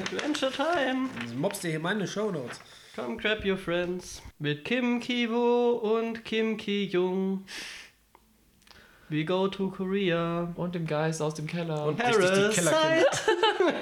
[0.00, 1.08] Adventure Time.
[1.36, 2.60] Mobst dir hier meine Shownotes.
[2.96, 4.22] Come grab your friends.
[4.38, 7.44] Mit Kim Kiwo und Kim Ki Jung.
[9.10, 10.52] We go to Korea.
[10.54, 11.86] Und dem Geist aus dem Keller.
[11.86, 13.06] Und richtig die Kellerkinder.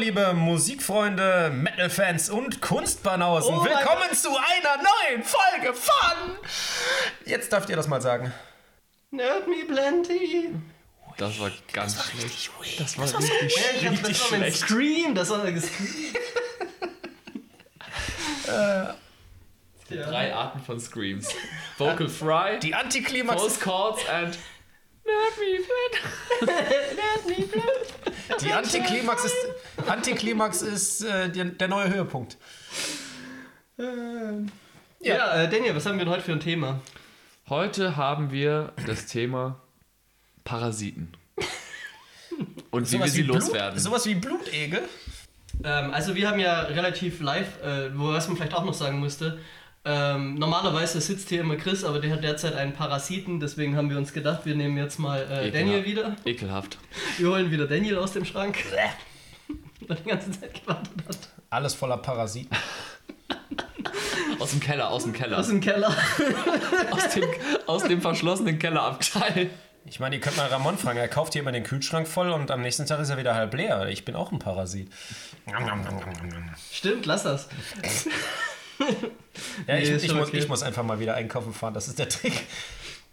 [0.00, 3.54] liebe Musikfreunde, Metal-Fans und Kunstbanausen.
[3.54, 6.38] Oh Willkommen zu einer neuen Folge von...
[7.26, 8.32] Jetzt dürft ihr das mal sagen.
[9.10, 10.54] Nerd me plenty.
[11.18, 12.50] Das war ganz schlecht.
[12.80, 14.56] Das war richtig, Ja, ich hab, richtig das war schlecht.
[14.56, 15.14] Scream.
[15.14, 15.68] Das war das
[19.90, 21.28] Drei Arten von Screams.
[21.76, 24.38] Vocal Fry, Die Antiklimax, Close Chords and
[28.42, 29.36] die Antiklimax ist,
[29.86, 32.36] Antiklimax ist äh, der, der neue Höhepunkt.
[35.00, 36.80] Ja, äh, Daniel, was haben wir denn heute für ein Thema?
[37.48, 39.60] Heute haben wir das Thema
[40.44, 41.12] Parasiten.
[42.70, 43.78] Und wie wir sie Blut, loswerden.
[43.78, 44.82] Sowas wie Blutegel.
[45.64, 49.00] Ähm, also wir haben ja relativ live, äh, wo was man vielleicht auch noch sagen
[49.00, 49.40] müsste.
[49.82, 53.96] Ähm, normalerweise sitzt hier immer Chris, aber der hat derzeit einen Parasiten, deswegen haben wir
[53.96, 55.54] uns gedacht, wir nehmen jetzt mal äh, Ekelhaft.
[55.54, 56.16] Daniel wieder.
[56.26, 56.78] Ekelhaft.
[57.16, 58.58] Wir holen wieder Daniel aus dem Schrank.
[58.72, 61.18] Der die ganze Zeit gewartet hat.
[61.48, 62.56] Alles voller Parasiten.
[64.38, 65.38] Aus dem Keller, aus dem Keller.
[65.38, 65.88] Aus dem Keller.
[66.90, 67.24] Aus dem,
[67.66, 69.50] aus dem verschlossenen Kellerabteil.
[69.84, 70.98] Ich meine, ihr könnt mal Ramon fragen.
[70.98, 73.52] Er kauft hier immer den Kühlschrank voll und am nächsten Tag ist er wieder halb
[73.52, 73.88] leer.
[73.88, 74.90] Ich bin auch ein Parasit.
[76.72, 77.48] Stimmt, lass das.
[79.66, 80.38] Ja, Nee, ich, ich, muss, okay.
[80.38, 81.72] ich muss einfach mal wieder einkaufen fahren.
[81.72, 82.32] Das ist der Trick.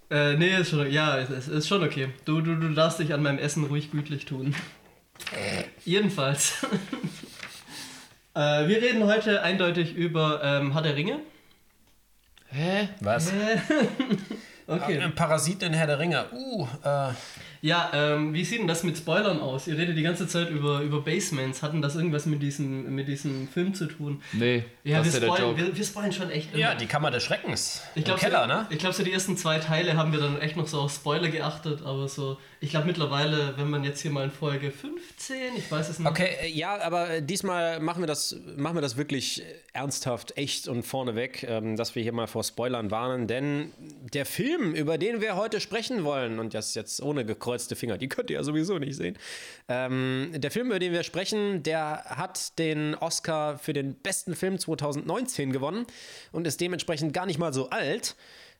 [0.09, 2.09] Äh, nee, ist schon, ja, ist, ist schon okay.
[2.25, 4.55] Du, du, du darfst dich an meinem Essen ruhig gütlich tun.
[5.85, 6.53] Jedenfalls.
[8.33, 11.19] äh, wir reden heute eindeutig über ähm, Herr der Ringe.
[12.49, 12.89] Hä?
[13.01, 13.31] Was?
[14.67, 14.99] Okay.
[14.99, 16.25] Ein Parasit in Herr der Ringe.
[16.33, 17.09] Uh, äh,
[17.61, 19.65] Ja, ähm, wie sieht denn das mit Spoilern aus?
[19.67, 21.63] Ihr redet die ganze Zeit über, über Basements.
[21.63, 24.21] Hatten das irgendwas mit diesem, mit diesem Film zu tun?
[24.33, 25.67] Nee, Ja, das wir ist ja der spoilern, Joke.
[25.67, 26.59] wir, wir spoilern schon echt immer.
[26.61, 27.81] ja, die Kammer des Schreckens.
[27.95, 28.67] Ich glaube, Im Keller, so, ne?
[28.69, 31.29] Ich glaube, so die ersten zwei Teile haben wir dann echt noch so auf Spoiler
[31.29, 35.71] geachtet, aber so, ich glaube mittlerweile, wenn man jetzt hier mal in Folge 15, ich
[35.71, 36.07] weiß es nicht.
[36.07, 40.37] Okay, äh, ja, aber äh, diesmal machen wir das, machen wir das wirklich äh, ernsthaft,
[40.37, 43.71] echt und vorneweg, ähm, dass wir hier mal vor Spoilern warnen, denn
[44.13, 48.09] der Film, über den wir heute sprechen wollen, und das jetzt ohne gekreuzte Finger, die
[48.09, 49.17] könnt ihr ja sowieso nicht sehen,
[49.67, 54.59] ähm, der Film, über den wir sprechen, der hat den Oscar für den besten Film
[54.59, 55.85] 2019 gewonnen
[56.31, 58.15] und ist dementsprechend gar nicht mal so alt.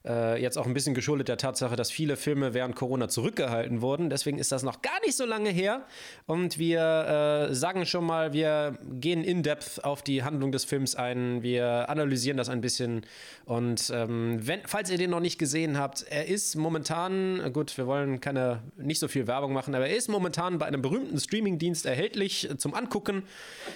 [0.06, 4.10] Äh, jetzt auch ein bisschen geschuldet der Tatsache, dass viele Filme während Corona zurückgehalten wurden.
[4.10, 5.84] Deswegen ist das noch gar nicht so lange her.
[6.26, 10.94] Und wir äh, sagen schon mal, wir gehen in depth auf die Handlung des Films
[10.94, 11.42] ein.
[11.42, 13.04] Wir analysieren das ein bisschen.
[13.44, 17.86] Und ähm, wenn, falls ihr den noch nicht gesehen habt, er ist momentan, gut, wir
[17.88, 21.86] wollen keine, nicht so viel Werbung machen, aber er ist momentan bei einem berühmten Streamingdienst
[21.86, 23.24] erhältlich zum Angucken.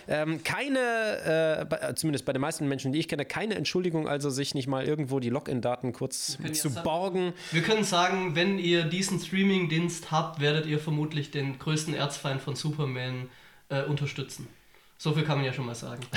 [0.06, 4.30] Ähm, keine, äh, bei, zumindest bei den meisten Menschen, die ich kenne, keine Entschuldigung, also
[4.30, 7.32] sich nicht mal irgendwo die Login-Daten kurz können zu borgen.
[7.50, 12.56] Wir können sagen, wenn ihr diesen Streaming-Dienst habt, werdet ihr vermutlich den größten Erzfeind von
[12.56, 13.28] Superman
[13.68, 14.48] äh, unterstützen.
[14.98, 16.02] So viel kann man ja schon mal sagen.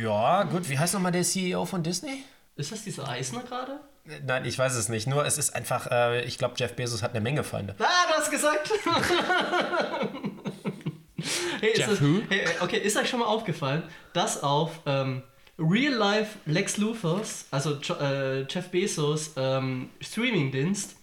[0.00, 0.68] Ja, gut.
[0.70, 2.24] Wie heißt nochmal der CEO von Disney?
[2.56, 3.80] Ist das dieser Eisner gerade?
[4.08, 5.06] Äh, Nein, ich weiß es nicht.
[5.06, 7.74] Nur es ist einfach, äh, ich glaube, Jeff Bezos hat eine Menge Feinde.
[7.78, 8.70] Ah, du hast gesagt!
[11.60, 12.22] hey, ist Jeff das, who?
[12.28, 15.22] hey, okay, ist euch schon mal aufgefallen, dass auf ähm,
[15.58, 20.96] Real-Life Lex Luthers, also äh, Jeff Bezos ähm, Streaming-Dienst,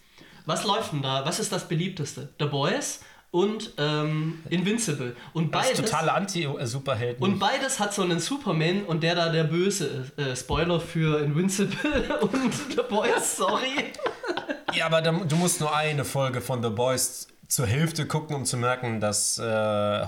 [0.46, 1.24] was läuft denn da?
[1.24, 2.28] Was ist das beliebteste?
[2.38, 3.00] The Boys
[3.30, 5.14] und ähm, Invincible.
[5.34, 7.22] Und Das ist beides, totale Anti-Superhelden.
[7.22, 10.18] und beides hat so einen Superman und der da der Böse ist.
[10.18, 13.92] Äh, Spoiler für Invincible und The Boys, sorry.
[14.72, 18.56] Ja, aber du musst nur eine Folge von The Boys zur Hälfte gucken, um zu
[18.56, 19.42] merken, dass äh,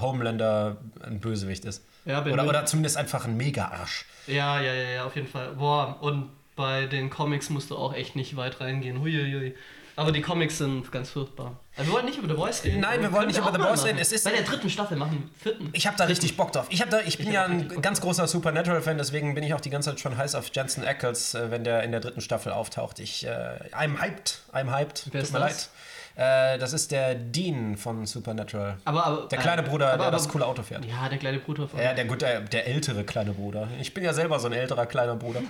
[0.00, 1.82] Homelander ein Bösewicht ist.
[2.04, 4.04] Ja, wenn oder, oder zumindest einfach ein Mega-Arsch.
[4.26, 5.52] Ja, ja, ja, ja, auf jeden Fall.
[5.54, 9.00] Boah, und bei den Comics musst du auch echt nicht weit reingehen.
[9.00, 9.54] Huiuiui.
[9.94, 11.58] Aber die Comics sind ganz furchtbar.
[11.76, 12.80] Aber wir wollen nicht über The Voice reden.
[12.80, 13.98] Nein, wir wollen nicht über The Voice reden.
[13.98, 15.68] Es ist- Bei der dritten Staffel machen, vierten.
[15.74, 16.66] Ich habe da richtig Bock drauf.
[16.70, 19.44] Ich, hab da, ich bin Ich ja auch richtig ein ganz großer Supernatural-Fan, deswegen bin
[19.44, 22.00] ich auch die ganze Zeit schon heiß auf Jensen Ackles, äh, wenn der in der
[22.00, 23.00] dritten Staffel auftaucht.
[23.00, 23.30] Ich, äh,
[23.72, 24.38] I'm hyped.
[24.54, 25.08] I'm hyped.
[25.12, 25.50] Wer Tut mir das?
[25.50, 25.68] leid.
[26.14, 28.76] Äh, das ist der Dean von Supernatural.
[28.84, 30.84] Aber, aber, Der kleine Bruder, aber, der aber, das coole Auto fährt.
[30.84, 31.80] Ja, der kleine Bruder von.
[31.80, 33.68] Ja, der, gut, der, der ältere kleine Bruder.
[33.80, 35.40] Ich bin ja selber so ein älterer kleiner Bruder.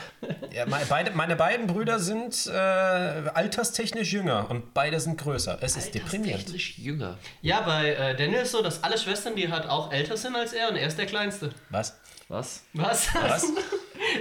[0.52, 5.58] ja, meine, beide, meine beiden Brüder sind äh, alterstechnisch jünger und beide sind größer.
[5.60, 6.44] Es ist deprimierend.
[6.44, 7.18] Technisch jünger.
[7.40, 10.52] Ja, bei äh, Daniel ist so, dass alle Schwestern, die halt auch älter sind als
[10.52, 11.50] er und er ist der Kleinste.
[11.70, 11.96] Was?
[12.28, 12.62] Was?
[12.74, 13.08] Was?
[13.14, 13.46] Was?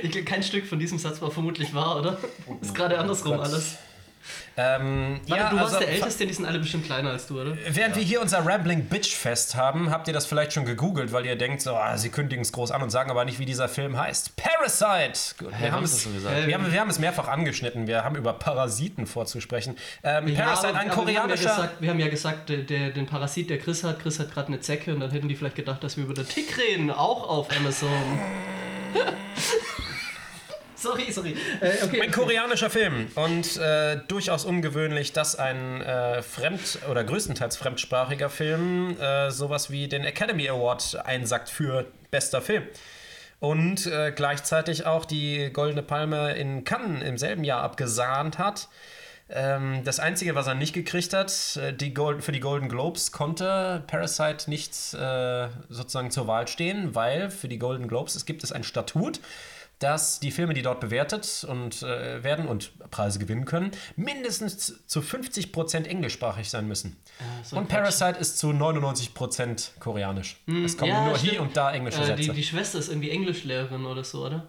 [0.04, 2.18] Ich, kein Stück von diesem Satz war vermutlich wahr, oder?
[2.62, 3.48] Ist gerade andersrum Gott.
[3.48, 3.78] alles.
[4.57, 7.39] Ähm, Warte, ja, du warst also, der Älteste, die sind alle bestimmt kleiner als du,
[7.42, 7.57] oder?
[7.69, 11.25] Während wir hier unser Rambling Bitch Fest haben, habt ihr das vielleicht schon gegoogelt, weil
[11.25, 13.69] ihr denkt, so, ah, sie kündigen es groß an und sagen aber nicht, wie dieser
[13.69, 14.36] Film heißt.
[14.36, 15.36] Parasite!
[15.39, 16.38] Gut, wir, Hä, haben es, gesagt?
[16.38, 17.88] Äh, wir, haben, wir haben es mehrfach angeschnitten.
[17.88, 19.77] Wir haben über Parasiten vorzusprechen.
[20.03, 21.50] Ähm, Ja, Parasite, aber- ein aber wir haben ja koreanischer.
[21.56, 24.48] gesagt, wir haben ja gesagt, der, der, den Parasit, der Chris hat, Chris hat gerade
[24.50, 27.27] eine Zecke und dann hätten die vielleicht gedacht, dass wir über den Tick reden, auch
[27.30, 27.89] auf Amazon.
[30.81, 31.36] sorry, sorry.
[31.62, 32.01] Äh, okay.
[32.01, 39.00] Ein koreanischer Film und äh, durchaus ungewöhnlich, dass ein äh, fremd- oder größtenteils fremdsprachiger Film
[39.00, 42.63] äh, sowas wie den Academy Award einsackt für bester Film.
[43.39, 48.68] Und äh, gleichzeitig auch die Goldene Palme in Cannes im selben Jahr abgesahnt hat.
[49.33, 53.12] Ähm, das Einzige, was er nicht gekriegt hat, äh, die Gold für die Golden Globes
[53.12, 58.44] konnte Parasite nicht äh, sozusagen zur Wahl stehen, weil für die Golden Globes es gibt
[58.44, 59.19] es ein Statut,
[59.80, 65.00] dass die Filme, die dort bewertet und äh, werden und Preise gewinnen können, mindestens zu
[65.00, 66.98] 50% englischsprachig sein müssen.
[67.44, 70.38] so ein und Parasite ist zu 99% koreanisch.
[70.66, 71.31] es kommen ja, nur stimmt.
[71.31, 72.22] hier und da englische Äh, Sätze.
[72.22, 74.45] die, die Schwester ist irgendwie Englischlehrerin oder so, oder?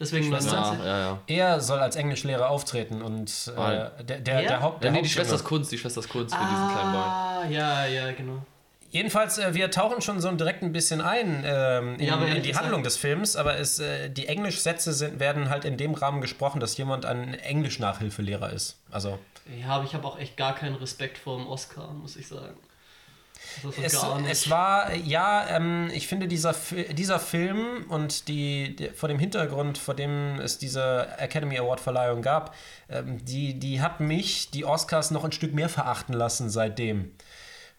[0.00, 0.52] Deswegen Schwester?
[0.54, 0.86] Ja, 99.
[0.86, 1.18] ja, ja.
[1.52, 3.90] er soll als Englischlehrer auftreten und äh, Ah.
[4.02, 4.48] der, der, Wer?
[4.48, 4.76] der Haupt.
[4.76, 5.08] Ja, Der nee, die.
[5.08, 7.00] Schwester ist Kunst, die Schwester ist Kunst für diesen kleinen Boy.
[7.02, 8.44] Ah, ja, ja, genau.
[8.90, 12.54] Jedenfalls, äh, wir tauchen schon so direkt ein bisschen ein ähm, in, Ja, in die
[12.56, 16.60] Handlung des Films, aber es, äh, die Englischsätze sind, werden halt in dem Rahmen gesprochen,
[16.60, 18.76] dass jemand ein Englisch-Nachhilfelehrer ist.
[18.92, 19.18] Also
[19.60, 22.54] Ja, aber ich habe auch echt gar keinen Respekt vor dem Oscar, muss ich sagen.
[23.82, 23.98] Es,
[24.28, 26.54] es war, ja, ähm, ich finde dieser,
[26.90, 32.54] dieser Film und die, die, vor dem Hintergrund, vor dem es diese Academy Award-Verleihung gab,
[32.88, 37.12] ähm, die, die hat mich, die Oscars, noch ein Stück mehr verachten lassen seitdem.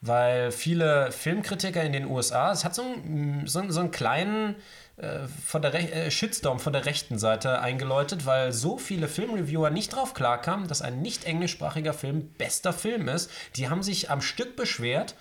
[0.01, 4.55] Weil viele Filmkritiker in den USA, es hat so einen, so, so einen kleinen
[4.97, 9.93] äh, von der äh, Shitstorm von der rechten Seite eingeläutet, weil so viele Filmreviewer nicht
[9.93, 13.29] drauf klarkamen, dass ein nicht englischsprachiger Film bester Film ist.
[13.57, 15.15] Die haben sich am Stück beschwert.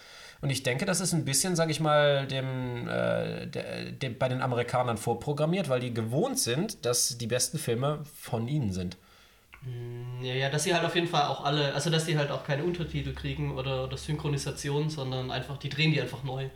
[0.45, 4.29] Und ich denke, das ist ein bisschen, sage ich mal, dem, äh, der, dem, bei
[4.29, 8.99] den Amerikanern vorprogrammiert, weil die gewohnt sind, dass die besten Filme von ihnen sind.
[10.21, 12.45] Ja, ja, dass sie halt auf jeden Fall auch alle, also dass die halt auch
[12.45, 16.51] keine Untertitel kriegen oder, oder Synchronisation, sondern einfach, die drehen die einfach neu.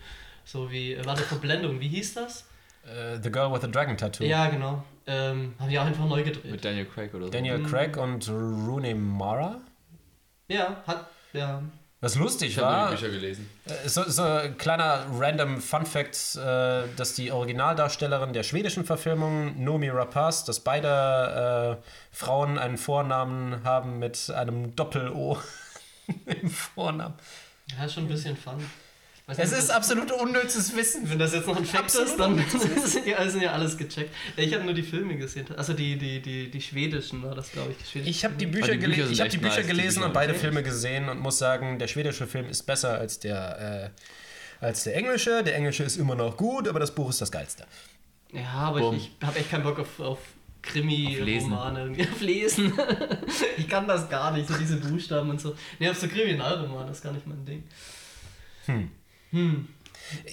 [0.45, 2.45] So wie, äh, warte, Verblendung, wie hieß das?
[2.85, 4.23] Äh, the Girl with the Dragon Tattoo.
[4.23, 4.85] Ja, genau.
[5.07, 6.51] Ähm, haben die auch einfach neu gedreht.
[6.53, 7.31] Mit Daniel Craig oder so.
[7.31, 9.63] Daniel Craig und Rooney Mara.
[10.49, 11.63] Ja, hat, ja.
[12.01, 13.51] Was lustig Ich habe war, die Bücher gelesen.
[13.65, 19.63] äh, so, so ein kleiner random Fun Fact, äh, dass die Originaldarstellerin der schwedischen Verfilmung,
[19.65, 21.85] Nomi Rapaz, dass beide äh,
[22.15, 25.39] Frauen einen Vornamen haben mit einem Doppel-O
[26.27, 27.15] im Vornamen.
[27.77, 28.65] Ja, ist schon ein bisschen fun.
[29.29, 31.09] Weiß Es ist absolut unnützes Wissen.
[31.11, 34.13] wenn das jetzt noch ein Fact ist, dann sind ja, sind ja alles gecheckt.
[34.37, 35.47] Ich habe nur die Filme gesehen.
[35.57, 37.93] Also die, die, die, die schwedischen war das, glaube ich.
[37.93, 38.47] Die Ich habe die.
[38.47, 40.07] Bücher, Ah, die Bücher ich hab die Bücher nice, die gelesen Bücher.
[40.07, 40.41] und beide Okay.
[40.41, 43.93] Filme gesehen und muss sagen, der schwedische Film ist besser als der,
[44.61, 45.45] äh, als der englische.
[45.45, 47.67] Der englische ist immer noch gut, aber das Buch ist das geilste.
[48.33, 48.97] Ja, aber Bumm.
[48.97, 51.21] ich, ich habe echt keinen Bock auf, auf Auf Lesen.
[51.21, 51.81] Krimi-Romane.
[51.81, 52.03] irgendwie.
[52.11, 52.73] Auf Lesen.
[53.59, 55.55] ich kann das gar nicht, so diese Buchstaben und so.
[55.79, 57.63] Nee, auf so Kriminalromane, das ist gar nicht mein Ding.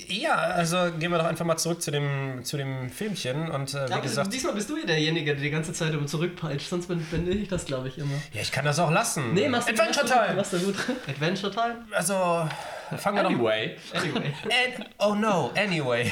[0.07, 3.89] Ja, also gehen wir doch einfach mal zurück zu dem, zu dem Filmchen und äh,
[3.89, 6.88] wie Aber gesagt, diesmal bist du ja derjenige, der die ganze Zeit immer zurückpeitscht, sonst
[6.88, 8.15] bin, bin ich das, glaube ich, immer.
[8.34, 9.34] ja, ich kann das auch lassen.
[9.34, 10.36] Nee, machst du Adventure Time.
[10.36, 10.75] Machst du gut.
[11.08, 11.86] Adventure Time?
[11.91, 12.48] Also
[12.98, 13.75] fangen wir doch Anyway.
[13.93, 14.34] Anyway.
[14.43, 16.10] An oh no, anyway.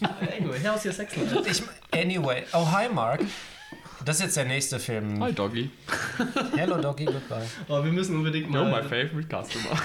[0.36, 1.48] anyway, how's your sex life?
[1.48, 2.42] Ich, anyway.
[2.52, 3.20] Oh, hi Mark.
[4.04, 5.22] Das ist jetzt der nächste Film.
[5.22, 5.70] Hi, Doggy.
[6.56, 7.46] Hello Doggy, goodbye.
[7.68, 9.80] Oh, wir müssen unbedingt You're my mal favorite customer.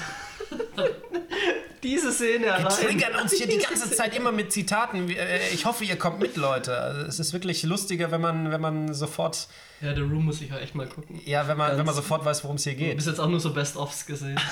[1.84, 2.70] diese Szene Wir allein.
[2.70, 5.10] triggern uns hier die ganze Zeit immer mit Zitaten.
[5.10, 6.78] Äh, Ich hoffe, ihr kommt mit, Leute.
[6.78, 9.48] Also, es ist wirklich lustiger, wenn man, wenn man sofort,
[9.82, 11.20] Ja, The Room muss ich ja echt mal gucken.
[11.26, 12.96] ja, wenn man, Ganz- wenn man sofort weiß, worum es hier Du geht.
[12.98, 14.40] bist jetzt auch nur so Best-ofs gesehen.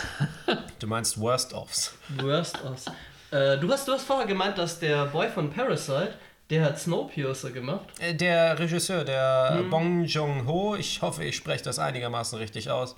[0.79, 1.93] Du meinst Worst-Offs.
[2.21, 2.85] Worst-ofs.
[3.31, 6.13] Äh, du, hast, du hast vorher gemeint, dass der Boy von Parasite,
[6.49, 7.85] der hat Snowpiercer gemacht.
[7.99, 9.69] Äh, Der Regisseur, der Hm.
[9.69, 12.95] Bong Joon-ho, ich hoffe, ich spreche das einigermaßen richtig aus.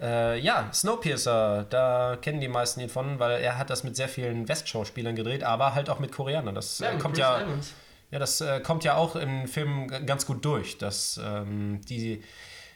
[0.00, 4.08] Äh, ja, Snowpiercer, da kennen die meisten ihn von, weil er hat das mit sehr
[4.08, 6.54] vielen Westschauspielern gedreht, aber halt auch mit Koreanern.
[6.54, 7.72] Das äh, mit kommt ja, Evans.
[8.10, 12.22] ja, das äh, kommt ja auch im Film ganz gut durch, dass ähm, die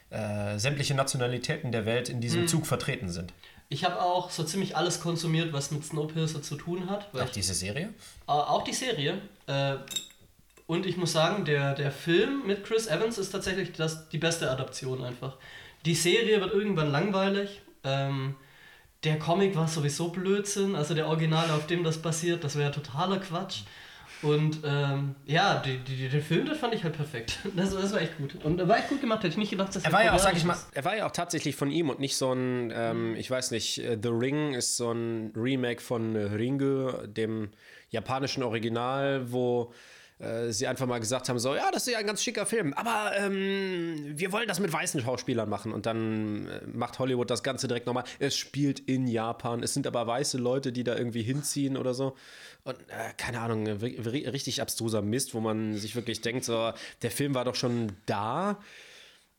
[0.09, 3.33] äh, sämtliche Nationalitäten der Welt in diesem Zug vertreten sind.
[3.69, 7.07] Ich habe auch so ziemlich alles konsumiert, was mit Snowpiercer zu tun hat.
[7.15, 7.85] Auch diese Serie?
[8.27, 9.19] Äh, auch die Serie.
[9.47, 9.75] Äh,
[10.67, 14.51] und ich muss sagen, der, der Film mit Chris Evans ist tatsächlich das, die beste
[14.51, 15.37] Adaption einfach.
[15.85, 17.61] Die Serie wird irgendwann langweilig.
[17.83, 18.35] Ähm,
[19.03, 20.75] der Comic war sowieso Blödsinn.
[20.75, 23.63] Also der Original, auf dem das basiert, das wäre totaler Quatsch.
[24.21, 27.39] Und ähm, ja, die, die, den Film, das fand ich halt perfekt.
[27.55, 28.35] Das, das war echt gut.
[28.43, 29.19] Und war echt gut gemacht.
[29.19, 30.57] Hätte ich nicht gedacht, dass Er war ja auch, sag ich mal.
[30.71, 33.79] Er war ja auch tatsächlich von ihm und nicht so ein, ähm, ich weiß nicht,
[33.79, 37.49] äh, The Ring ist so ein Remake von äh, Ringu, dem
[37.89, 39.73] japanischen Original, wo
[40.19, 42.73] äh, sie einfach mal gesagt haben, so, ja, das ist ja ein ganz schicker Film,
[42.73, 47.43] aber ähm, wir wollen das mit weißen Schauspielern machen und dann äh, macht Hollywood das
[47.43, 48.03] Ganze direkt nochmal.
[48.19, 52.15] Es spielt in Japan, es sind aber weiße Leute, die da irgendwie hinziehen oder so
[52.63, 57.11] und äh, keine Ahnung, ri- richtig abstruser Mist, wo man sich wirklich denkt, so, der
[57.11, 58.59] Film war doch schon da.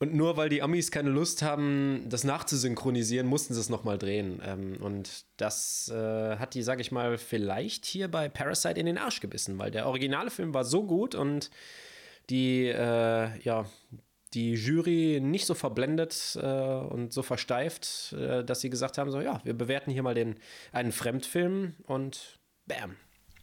[0.00, 4.42] Und nur weil die Amis keine Lust haben, das nachzusynchronisieren, mussten sie es nochmal drehen.
[4.44, 8.98] Ähm, und das äh, hat die, sag ich mal, vielleicht hier bei Parasite in den
[8.98, 11.50] Arsch gebissen, weil der originale Film war so gut und
[12.28, 13.66] die, äh, ja,
[14.34, 19.20] die Jury nicht so verblendet äh, und so versteift, äh, dass sie gesagt haben: so,
[19.20, 20.36] ja, wir bewerten hier mal den,
[20.72, 22.96] einen Fremdfilm und bam.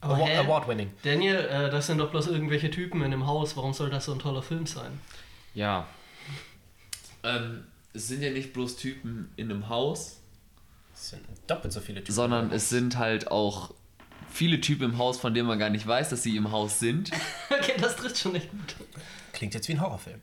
[0.04, 0.36] Hä?
[0.36, 0.90] Award-winning.
[1.04, 3.56] Daniel, äh, das sind doch bloß irgendwelche Typen in einem Haus.
[3.56, 5.00] Warum soll das so ein toller Film sein?
[5.54, 5.86] Ja.
[7.24, 7.64] Ähm,
[7.94, 10.20] es sind ja nicht bloß Typen in einem Haus,
[10.94, 12.14] Es sind doppelt so viele Typen.
[12.14, 13.74] sondern es sind halt auch
[14.30, 17.10] viele Typen im Haus, von denen man gar nicht weiß, dass sie im Haus sind.
[17.50, 18.76] okay, das trifft schon echt gut.
[19.32, 20.20] Klingt jetzt wie ein Horrorfilm.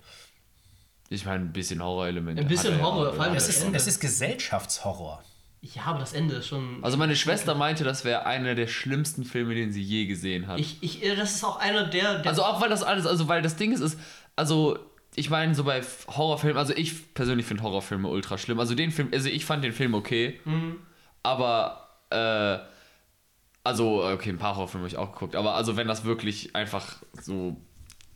[1.10, 2.42] Ich meine, ein bisschen Horrorelemente.
[2.42, 3.36] Ein bisschen Horror, vor allem.
[3.36, 5.24] Es ist, es ist Gesellschaftshorror.
[5.62, 6.84] Ja, aber das Ende ist schon.
[6.84, 10.60] Also meine Schwester meinte, das wäre einer der schlimmsten Filme, den sie je gesehen hat.
[10.60, 12.20] ich, ich, äh, das ist auch einer der.
[12.20, 14.00] der Also auch weil das alles, also weil das Ding ist, ist,
[14.36, 14.80] also
[15.20, 18.60] ich meine, so bei Horrorfilmen, also ich persönlich finde Horrorfilme ultra schlimm.
[18.60, 20.40] Also den Film, also ich fand den Film okay,
[21.24, 22.58] aber äh,
[23.64, 26.98] also okay, ein paar Horrorfilme habe ich auch geguckt, aber also wenn das wirklich einfach
[27.22, 27.58] so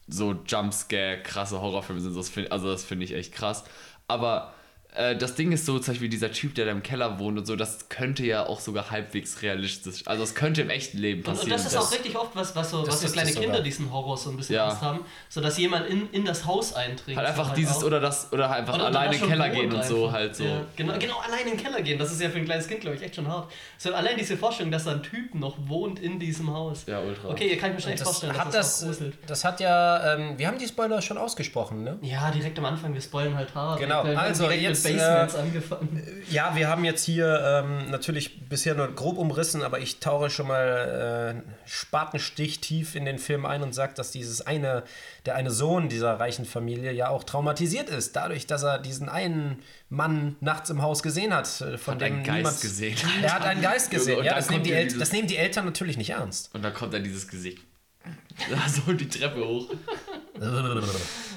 [0.08, 3.64] so Jumpscare krasse Horrorfilme sind, das find, also das finde ich echt krass.
[4.08, 4.54] Aber
[4.96, 7.46] äh, das Ding ist so, zum Beispiel dieser Typ, der da im Keller wohnt und
[7.46, 11.26] so, das könnte ja auch sogar halbwegs realistisch, also es könnte im echten Leben und,
[11.26, 11.52] passieren.
[11.52, 13.62] und das ist auch richtig oft was, was so, das was so kleine Kinder sogar.
[13.62, 14.68] diesen Horror so ein bisschen Ja.
[14.70, 17.18] Angst haben, so dass jemand in, in das Haus eintrinkt.
[17.18, 17.84] halt einfach so dieses auch.
[17.84, 20.14] oder das oder einfach Oder- oder alleine in den Keller gehen und so einfach.
[20.20, 20.44] halt so.
[20.44, 22.82] Ja, genau, genau, allein in den Keller gehen, das ist ja für ein kleines Kind,
[22.82, 23.52] glaube ich, echt schon hart.
[23.78, 26.84] So allein diese Vorstellung, dass da ein Typ noch wohnt in diesem Haus.
[26.88, 27.30] Ja, ultra.
[27.30, 29.60] Okay, ihr kann ich mir schon echt Das vorstellen, hat, dass das, das das hat
[29.60, 31.98] ja, ähm, wir haben die Spoiler schon ausgesprochen, ne?
[32.02, 33.80] Ja, direkt am Anfang, wir spoilen halt hart.
[33.80, 36.04] Genau, also jetzt, Basements äh, angefangen.
[36.30, 40.48] Ja, wir haben jetzt hier ähm, natürlich bisher nur grob umrissen, aber ich tauche schon
[40.48, 44.84] mal äh, Spatenstich tief in den Film ein und sage, dass dieses eine,
[45.26, 49.64] der eine Sohn dieser reichen Familie ja auch traumatisiert ist, dadurch, dass er diesen einen
[49.90, 52.98] Mann nachts im Haus gesehen hat, äh, von Hat dem einen Geist niemand gesehen.
[53.22, 54.20] Er hat einen Geist gesehen.
[54.20, 56.54] und Ja, das nehmen, El dieses- das nehmen die Eltern natürlich nicht ernst.
[56.54, 57.60] Und dann kommt dann dieses Gesicht.
[58.86, 59.70] so die Treppe hoch.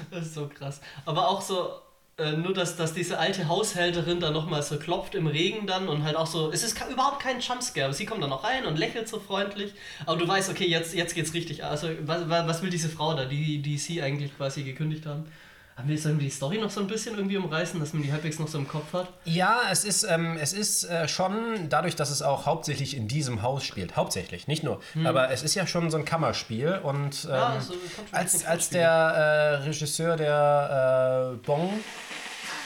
[0.09, 0.81] Das ist so krass.
[1.05, 1.69] Aber auch so,
[2.17, 6.03] äh, nur dass, dass diese alte Haushälterin da nochmal so klopft im Regen dann und
[6.03, 8.77] halt auch so, es ist überhaupt kein Jumpscare, aber sie kommt dann noch rein und
[8.77, 9.73] lächelt so freundlich,
[10.05, 11.63] aber du weißt, okay, jetzt, jetzt geht's richtig.
[11.63, 15.25] Also, was, was was will diese Frau da, die, die sie eigentlich quasi gekündigt haben?
[15.77, 18.11] Haben wir jetzt irgendwie die Story noch so ein bisschen irgendwie umreißen, dass man die
[18.11, 19.09] halbwegs noch so im Kopf hat?
[19.25, 23.43] Ja, es ist, ähm, es ist äh, schon, dadurch, dass es auch hauptsächlich in diesem
[23.43, 27.29] Haus spielt, hauptsächlich, nicht nur, aber es ist ja schon so ein Kammerspiel und ähm,
[27.29, 27.75] Ja, also,
[28.11, 31.71] als, als der äh, Regisseur der äh, Bong,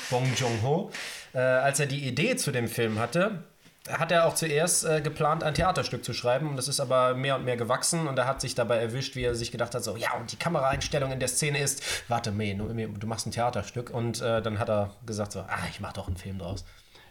[0.10, 0.90] Bong Joon-ho,
[1.34, 3.44] äh, als er die Idee zu dem Film hatte,
[3.90, 7.36] hat er auch zuerst äh, geplant, ein Theaterstück zu schreiben und das ist aber mehr
[7.36, 9.96] und mehr gewachsen und er hat sich dabei erwischt, wie er sich gedacht hat, so,
[9.98, 14.22] ja, und die Kameraeinstellung in der Szene ist, warte, nee, du, machst ein Theaterstück und
[14.22, 16.64] äh, dann hat er gesagt so, ah, ich mach doch einen Film draus.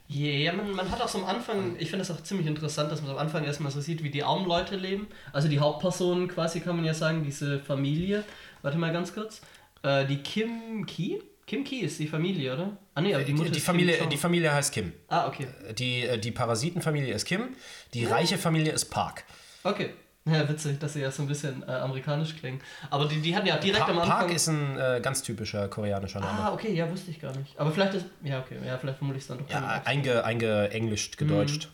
[0.07, 3.01] Ja, man, man hat auch so am Anfang, ich finde das auch ziemlich interessant, dass
[3.01, 5.07] man am Anfang erstmal so sieht, wie die armen Leute leben.
[5.33, 8.25] Also die Hauptpersonen quasi, kann man ja sagen, diese Familie.
[8.63, 9.41] Warte mal ganz kurz.
[9.85, 11.23] Äh, die Kim Ki?
[11.51, 12.77] Kim Ki ist die Familie, oder?
[12.95, 14.93] Ah nee, aber die Die, Mutter die, ist Familie, die Familie heißt Kim.
[15.09, 15.49] Ah, okay.
[15.77, 17.57] Die, äh, die Parasitenfamilie ist Kim,
[17.93, 19.25] die reiche Familie ist Park.
[19.65, 19.91] Okay.
[20.27, 22.61] Ja, witzig, dass sie ja so ein bisschen äh, amerikanisch klingen.
[22.89, 24.19] Aber die, die hatten ja direkt Pa am Anfang...
[24.19, 26.39] Park ist ein äh, ganz typischer koreanischer Name.
[26.39, 27.59] ah, okay, ja, wusste ich gar nicht.
[27.59, 28.07] Aber vielleicht ist...
[28.23, 29.51] Ja, okay, ja, vielleicht vermute ich es dann doch.
[29.51, 31.69] ja, einge, eingeenglischt, gedeutscht.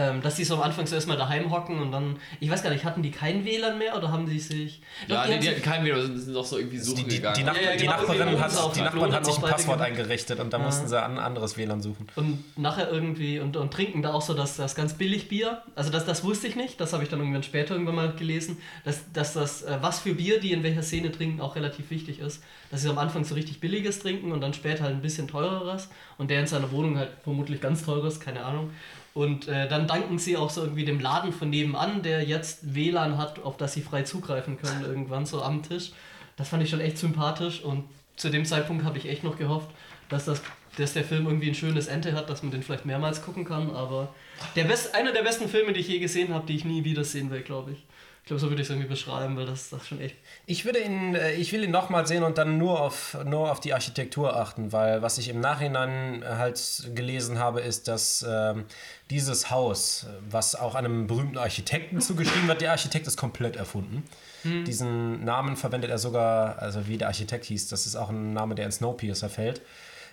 [0.00, 2.70] Ähm, dass die so am Anfang so erstmal daheim hocken und dann, ich weiß gar
[2.70, 4.80] nicht, hatten die kein WLAN mehr oder haben die sich.
[5.08, 6.82] Ja, Doch, die, haben die sich- hatten keinen Video, sind sind doch so irgendwie Die,
[6.84, 7.44] suchen die, die, gegangen.
[7.46, 9.78] Nach Ja, ja, die genau, Nachbarin hat, auf die der Nachbarin hat sich ein Passwort
[9.78, 9.80] gemacht.
[9.90, 12.06] eingerichtet und da mussten sie ein anderes WLAN suchen.
[12.14, 15.62] Und nachher irgendwie und, und trinken da auch so das, das ganz billig Bier.
[15.74, 18.58] Also das, das wusste ich nicht, das habe ich dann irgendwann später irgendwann mal gelesen,
[18.84, 22.20] dass, dass das, äh, was für Bier die in welcher Szene trinken, auch relativ wichtig
[22.20, 22.42] ist.
[22.70, 25.88] Dass sie am Anfang so richtig billiges trinken und dann später halt ein bisschen teureres
[26.18, 28.70] und der in seiner Wohnung halt vermutlich ganz teures, keine Ahnung.
[29.14, 33.18] Und äh, dann danken sie auch so irgendwie dem Laden von nebenan, der jetzt WLAN
[33.18, 35.92] hat, auf das sie frei zugreifen können, irgendwann so am Tisch.
[36.36, 37.84] Das fand ich schon echt sympathisch und
[38.16, 39.70] zu dem Zeitpunkt habe ich echt noch gehofft,
[40.08, 40.42] dass, das,
[40.76, 43.70] dass der Film irgendwie ein schönes Ende hat, dass man den vielleicht mehrmals gucken kann.
[43.74, 44.14] Aber
[44.56, 47.04] der best, einer der besten Filme, die ich je gesehen habe, die ich nie wieder
[47.04, 47.84] sehen will, glaube ich.
[48.28, 50.14] Ich glaube, so würde ich es irgendwie beschreiben, weil das, das schon echt.
[50.44, 53.58] Ich würde ihn, äh, ich will ihn nochmal sehen und dann nur auf, nur auf
[53.58, 58.66] die Architektur achten, weil was ich im Nachhinein halt gelesen habe, ist, dass ähm,
[59.08, 64.04] dieses Haus, was auch einem berühmten Architekten zugeschrieben wird, der Architekt ist komplett erfunden.
[64.44, 68.54] Diesen Namen verwendet er sogar, also wie der Architekt hieß, das ist auch ein Name,
[68.54, 69.62] der in Snowpiercer fällt.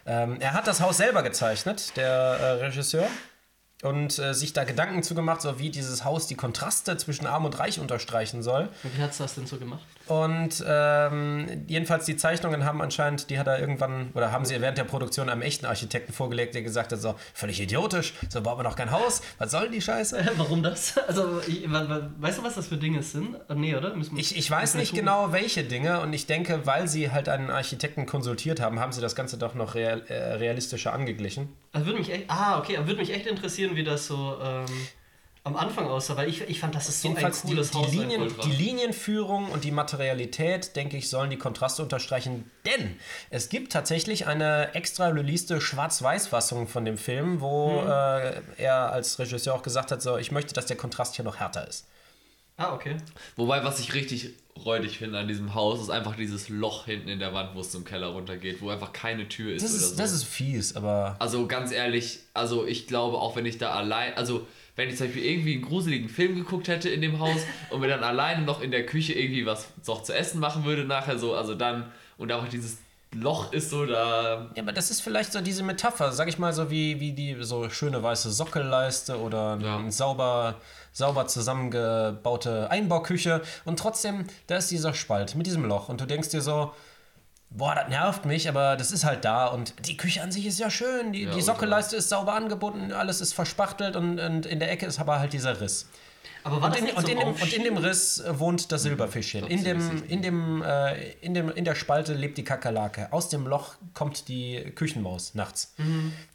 [0.06, 3.08] Ähm, er hat das Haus selber gezeichnet, der äh, Regisseur.
[3.84, 7.46] Und äh, sich da Gedanken zu gemacht, so wie dieses Haus die Kontraste zwischen Arm
[7.46, 8.70] und Reich unterstreichen soll.
[8.84, 9.84] Wie hat es das denn so gemacht?
[10.08, 14.78] Und ähm, jedenfalls die Zeichnungen haben anscheinend, die hat er irgendwann, oder haben sie während
[14.78, 18.66] der Produktion einem echten Architekten vorgelegt, der gesagt hat, so, völlig idiotisch, so baut man
[18.66, 20.24] doch kein Haus, was soll die Scheiße?
[20.38, 20.98] Warum das?
[21.08, 23.36] Also, ich, weißt du, was das für Dinge sind?
[23.48, 23.96] Ah, nee, oder?
[23.96, 27.50] Wir- Ich, ich weiß nicht genau, welche Dinge und ich denke, weil sie halt einen
[27.50, 31.50] Architekten konsultiert haben, haben sie das Ganze doch noch real, äh, realistischer angeglichen.
[31.72, 34.66] Also würde mich echt, ah, okay, würde mich echt interessieren, wie das so ähm,
[35.46, 37.92] am Anfang aussah, weil ich, ich fand, das ist so Jedenfalls ein cooles die, Haus.
[37.92, 38.44] die, Linien, Ultra.
[38.44, 42.50] die Linienführung und die Materialität, denke ich, sollen die Kontraste unterstreichen.
[42.66, 42.98] Denn
[43.30, 47.88] es gibt tatsächlich eine extra releaste Schwarz-Weiß-Fassung von dem Film, wo Mhm.
[47.88, 51.38] äh, er als Regisseur auch gesagt hat, so, ich möchte, dass der Kontrast hier noch
[51.40, 51.86] härter ist.
[52.58, 52.98] Ah, okay.
[53.36, 54.30] Wobei, was ich richtig
[54.66, 57.70] räudig finde an diesem Haus, ist einfach dieses Loch hinten in der Wand, wo es
[57.70, 59.96] zum Keller runtergeht, wo einfach keine Tür ist Das oder ist, so.
[59.98, 64.14] das ist fies, aber Also ganz ehrlich, also ich glaube, auch wenn ich da allein,
[64.16, 67.80] also wenn ich zum Beispiel irgendwie einen gruseligen Film geguckt hätte in dem Haus und
[67.82, 71.18] mir dann alleine noch in der Küche irgendwie was noch zu essen machen würde nachher
[71.18, 72.78] so, also dann und einfach dieses
[73.14, 74.50] Loch ist so da.
[74.56, 77.38] Ja, aber das ist vielleicht so diese Metapher, sag ich mal, so wie, wie die
[77.40, 79.78] so schöne weiße Sockelleiste oder Ja.
[79.78, 80.56] ein sauber,
[80.92, 83.42] sauber zusammengebaute Einbauküche.
[83.64, 85.88] Und trotzdem, da ist dieser Spalt mit diesem Loch.
[85.88, 86.74] Und du denkst dir so,
[87.58, 89.48] boah, das nervt mich, aber das ist halt da.
[89.48, 91.14] Und die Küche an sich ist ja schön.
[91.14, 91.42] Die, Ja, die.
[91.42, 95.34] Sockelleiste ist sauber angebunden, alles ist verspachtelt und, und in der Ecke ist aber halt
[95.34, 95.88] dieser Riss.
[96.44, 98.40] Aber war Und das in, nicht und, so in dem, und in dem Riss äh,
[98.40, 99.42] wohnt das Silberfischchen.
[99.42, 103.08] Das In, dem, in, dem, äh, in, dem, in der Spalte lebt die Kakerlake.
[103.12, 105.74] Aus dem Loch kommt die Küchenmaus nachts.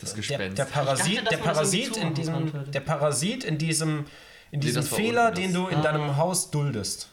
[0.00, 0.58] Das Der, Gespenst.
[0.58, 2.70] der Parasit, dachte, der das in diesem, konnte.
[2.72, 4.04] der Parasit in diesem,
[4.50, 7.08] in diesem das war Fehler, den das- du in deinem Haus duldest.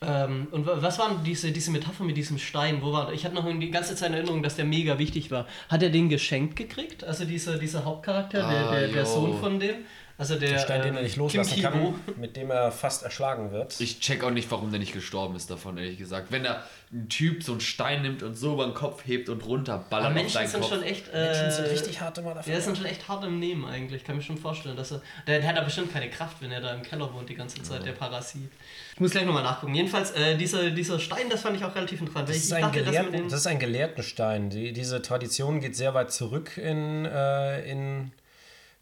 [0.00, 2.80] Ähm, und wa- was waren diese, diese Metapher mit diesem Stein?
[2.82, 5.46] Wo war Ich hatte noch die ganze Zeit in Erinnerung, dass der mega wichtig war.
[5.68, 7.02] Hat er den geschenkt gekriegt?
[7.04, 9.04] Also dieser, dieser Hauptcharakter, der, Ah, der, der jo.
[9.04, 9.74] Sohn von dem?
[10.18, 13.52] Also der, Der Stein, den er ähm, nicht loslassen kann, mit dem er fast erschlagen
[13.52, 13.80] wird.
[13.80, 16.32] Ich check auch nicht, warum der nicht gestorben ist davon, ehrlich gesagt.
[16.32, 19.46] Wenn da ein Typ so einen Stein nimmt und so über den Kopf hebt und
[19.46, 20.70] runterballert Aber auf Menschen sind Kopf.
[20.70, 21.06] schon echt.
[21.14, 22.50] Äh, Menschen sind richtig harte Motherfucker.
[22.50, 24.02] Ja, das sind schon echt hart im Nehmen eigentlich.
[24.02, 25.02] Kann mir schon vorstellen, dass er.
[25.28, 27.62] Der, der hat da bestimmt keine Kraft, wenn er da im Keller wohnt die ganze
[27.62, 28.50] Zeit, der Parasit.
[28.94, 29.76] Ich muss gleich nochmal nachgucken.
[29.76, 32.28] Jedenfalls, äh, dieser, dieser Stein, das fand ich auch relativ interessant.
[32.28, 33.28] Das ist, ein dachte, Gelehrten, den.
[33.28, 34.50] das ist ein Gelehrtenstein.
[34.50, 38.10] Die, diese Tradition geht sehr weit zurück in, äh, in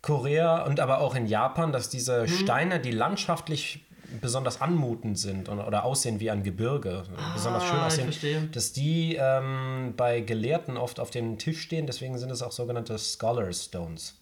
[0.06, 2.28] Korea und aber auch in Japan, dass diese Mhm.
[2.28, 3.80] Steine, die landschaftlich
[4.20, 7.02] besonders anmutend sind oder aussehen wie ein Gebirge,
[7.34, 11.86] besonders schön Ah, aussehen, dass die ähm, bei Gelehrten oft auf dem Tisch stehen.
[11.88, 14.14] Deswegen sind es auch sogenannte Scholar Stones.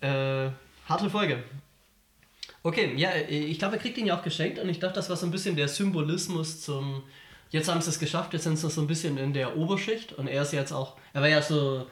[0.00, 0.50] Äh,
[0.88, 1.42] harte Folge.
[2.62, 5.16] Okay, ja, ich glaube, er kriegt ihn ja auch geschenkt und ich dachte, das war
[5.16, 7.02] so ein bisschen der Symbolismus zum.
[7.50, 10.28] Jetzt haben sie es geschafft, jetzt sind sie so ein bisschen in der Oberschicht und
[10.28, 10.96] er ist jetzt auch.
[11.12, 11.86] Er war ja so.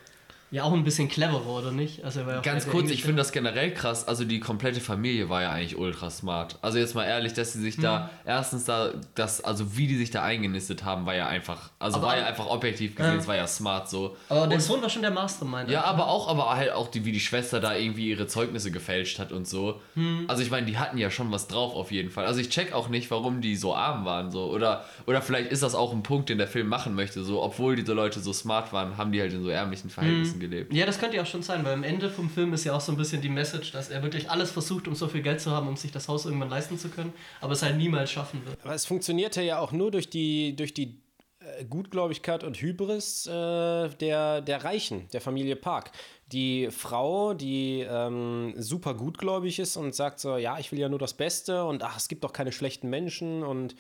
[0.53, 2.05] Ja, auch ein bisschen cleverer, oder nicht?
[2.05, 4.07] Also Ganz kurz, ich finde das generell krass.
[4.07, 6.57] Also die komplette Familie war ja eigentlich ultra smart.
[6.63, 7.83] Also jetzt mal ehrlich, dass sie sich Mhm.
[7.83, 11.97] da erstens da, das, also wie die sich da eingenistet haben, war ja einfach, also
[11.99, 13.19] Aber- war ja einfach objektiv gesehen, Ja.
[13.19, 14.17] es war ja smart so.
[14.29, 15.69] Aber der Sohn war schon der Mastermind.
[15.69, 19.19] ja, aber auch, aber halt auch die, wie die Schwester da irgendwie ihre Zeugnisse gefälscht
[19.19, 19.81] hat und so.
[19.95, 20.27] Hm.
[20.29, 22.25] Also ich meine, die hatten ja schon was drauf auf jeden Fall.
[22.25, 24.45] Also ich check auch nicht, warum die so arm waren so.
[24.45, 27.25] Oder, oder vielleicht ist das auch ein Punkt, den der Film machen möchte.
[27.25, 30.73] So, obwohl diese Leute so smart waren, haben die halt in so ärmlichen Verhältnissen gelebt.
[30.73, 32.81] Ja, das könnte ja auch schon sein, weil am Ende vom Film ist ja auch
[32.81, 35.51] so ein bisschen die Message, dass er wirklich alles versucht, um so viel Geld zu
[35.51, 38.59] haben, um sich das Haus irgendwann leisten zu können, aber es halt niemals schaffen wird.
[38.65, 41.01] Aber es funktionierte ja auch nur durch die, durch die
[41.41, 45.93] äh, Gutgläubigkeit und Hybris äh, der, der Reichen, der Familie Park.
[46.33, 50.99] die Frau, die ähm, super gutgläubig ist und sagt so, ja, ich will ja nur
[50.99, 53.77] das Beste und ach, es gibt doch keine schlechten Menschen und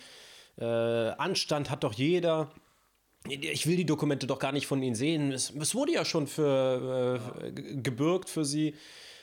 [0.59, 2.51] äh, Anstand hat doch jeder.
[3.29, 5.33] Ich will die Dokumente doch gar nicht von ihnen sehen.
[5.33, 8.75] Es, es wurde ja schon für äh, gebürgt für sie.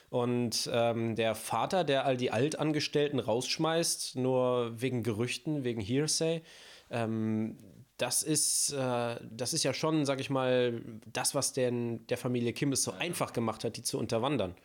[0.10, 6.44] Und ähm, der Vater, der all die Altangestellten rausschmeißt, nur wegen Gerüchten, wegen Hearsay,
[6.92, 7.58] ähm,
[7.98, 12.54] das ist, äh, das ist ja schon, sag ich mal, das, was den, der Familie
[12.54, 14.56] Kim es so einfach gemacht hat, die zu unterwandern.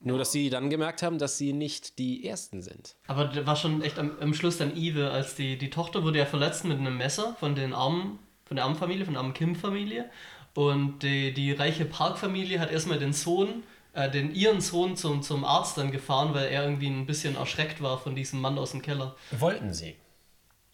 [0.00, 2.96] Nur, dass sie dann gemerkt haben, dass sie nicht die Ersten sind.
[3.06, 6.18] Aber der war schon echt am, am Schluss dann evil, als die, die Tochter wurde
[6.18, 9.34] ja verletzt mit einem Messer von den armen, von der armen Familie, von der armen
[9.34, 10.10] Kim-Familie.
[10.54, 15.44] Und die, die reiche Park-Familie hat erstmal den Sohn, äh, den ihren Sohn zum, zum
[15.44, 18.82] Arzt dann gefahren, weil er irgendwie ein bisschen erschreckt war von diesem Mann aus dem
[18.82, 19.16] Keller.
[19.32, 19.96] Wollten sie.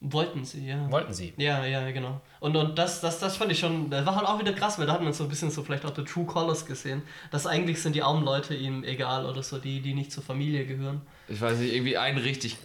[0.02, 0.90] Wollten sie, ja.
[0.90, 1.34] Wollten sie.
[1.36, 2.22] Ja, ja, genau.
[2.40, 4.86] Und, und das, das, das fand ich schon, das war halt auch wieder krass, weil
[4.86, 7.82] da hat man so ein bisschen so vielleicht auch die True Colors gesehen, dass eigentlich
[7.82, 11.02] sind die armen Leute ihm egal oder so, die, die nicht zur Familie gehören.
[11.28, 12.56] Ich weiß nicht, irgendwie ein richtig.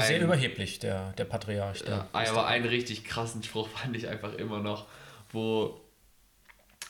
[0.00, 1.82] Sehr überheblich, der, der Patriarch.
[1.82, 4.86] Der ja, aber einen richtig krassen Spruch fand ich einfach immer noch,
[5.30, 5.80] wo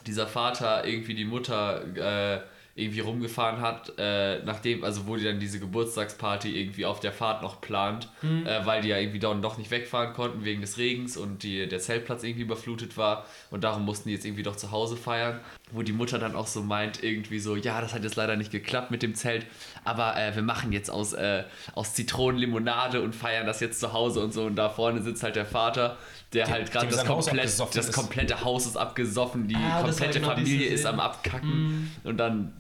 [0.07, 2.41] dieser Vater irgendwie die Mutter äh,
[2.79, 7.41] irgendwie rumgefahren hat, äh, nachdem, also wo die dann diese Geburtstagsparty irgendwie auf der Fahrt
[7.41, 11.17] noch plant, äh, weil die ja irgendwie dann doch nicht wegfahren konnten wegen des Regens
[11.17, 14.73] und die, der Zeltplatz irgendwie überflutet war und darum mussten die jetzt irgendwie doch zu
[14.73, 15.41] Hause feiern,
[15.73, 18.53] wo die Mutter dann auch so meint, irgendwie so, ja, das hat jetzt leider nicht
[18.53, 19.47] geklappt mit dem Zelt,
[19.85, 24.21] aber äh, wir machen jetzt aus, äh, aus Zitronenlimonade und feiern das jetzt zu Hause
[24.21, 24.45] und so.
[24.45, 25.97] Und da vorne sitzt halt der Vater,
[26.35, 30.69] der halt gerade dem das, komplett, das komplette Haus ist abgesoffen, die Ah, komplette Familie
[30.69, 32.53] ist am Abkacken und dann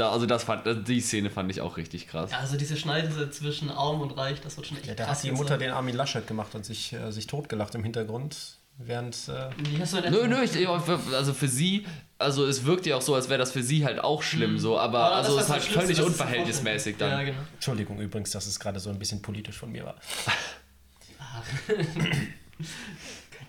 [0.00, 2.30] da, also das fand, die Szene fand ich auch richtig krass.
[2.30, 5.18] Ja, also diese Schneide zwischen arm und reich, das wird schon echt Ja, da krass.
[5.18, 5.58] hat die Mutter sein.
[5.60, 9.16] den Armin Laschet gemacht und sich, äh, sich totgelacht im Hintergrund, während.
[9.28, 9.50] Äh,
[10.10, 11.86] Nö, nö, ich, also für sie,
[12.18, 14.78] also es wirkt ja auch so, als wäre das für sie halt auch schlimm so,
[14.78, 17.26] aber Aber also es ist halt völlig unverhältnismäßig sofort- Ja, dann.
[17.26, 17.38] genau.
[17.54, 19.96] Entschuldigung übrigens, dass es gerade so ein bisschen politisch von mir war.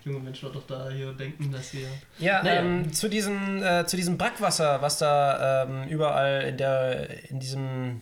[0.04, 1.86] Junge Mensch wird doch da hier denken, dass wir.
[2.18, 2.60] Ja, Naja.
[2.60, 8.00] ähm, zu, diesem, äh, zu diesem Brackwasser, was da ähm, überall in, der, in, diesem,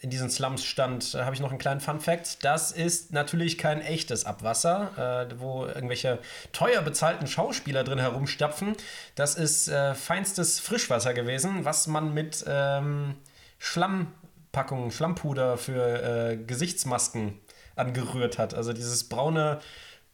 [0.00, 2.44] in diesen Slums stand, äh, habe ich noch einen kleinen Fun-Fact.
[2.44, 6.18] Das ist natürlich kein echtes Abwasser, äh, wo irgendwelche
[6.52, 8.76] teuer bezahlten Schauspieler drin herumstapfen.
[9.14, 13.14] Das ist äh, feinstes Frischwasser gewesen, was man mit ähm,
[13.58, 17.38] Schlammpackungen, Schlammpuder für äh, Gesichtsmasken
[17.76, 18.54] angerührt hat.
[18.54, 19.60] Also dieses braune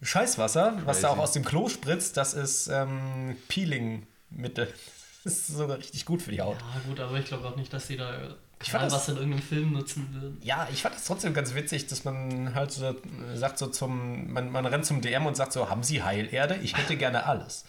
[0.02, 1.22] Scheißwasser, was da auch Crazy.
[1.22, 4.72] aus dem Klo spritzt, das ist ähm, Peeling-Mittel.
[5.24, 6.56] Das ist sogar richtig gut für die Haut.
[6.58, 9.16] Ja, gut, aber ich glaube auch nicht, dass sie da Ich fand das- was in
[9.16, 10.38] irgendeinem Film nutzen würden.
[10.42, 12.94] Ja, ich fand es trotzdem ganz witzig, dass man halt so äh,
[13.34, 16.56] sagt so zum, man, man rennt zum DM und sagt so, haben Sie Heilerde?
[16.62, 17.64] Ich hätte gerne alles.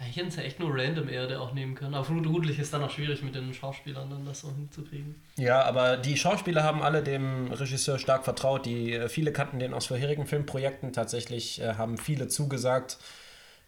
[0.00, 1.94] Ja, hier sind ja echt nur random Erde auch nehmen können.
[1.94, 5.14] Aber vermutlich ist dann auch schwierig mit den Schauspielern dann das so hinzukriegen.
[5.36, 8.66] Ja, aber die Schauspieler haben alle dem Regisseur stark vertraut.
[8.66, 10.92] Die äh, viele kannten den aus vorherigen Filmprojekten.
[10.92, 12.98] Tatsächlich äh, haben viele zugesagt.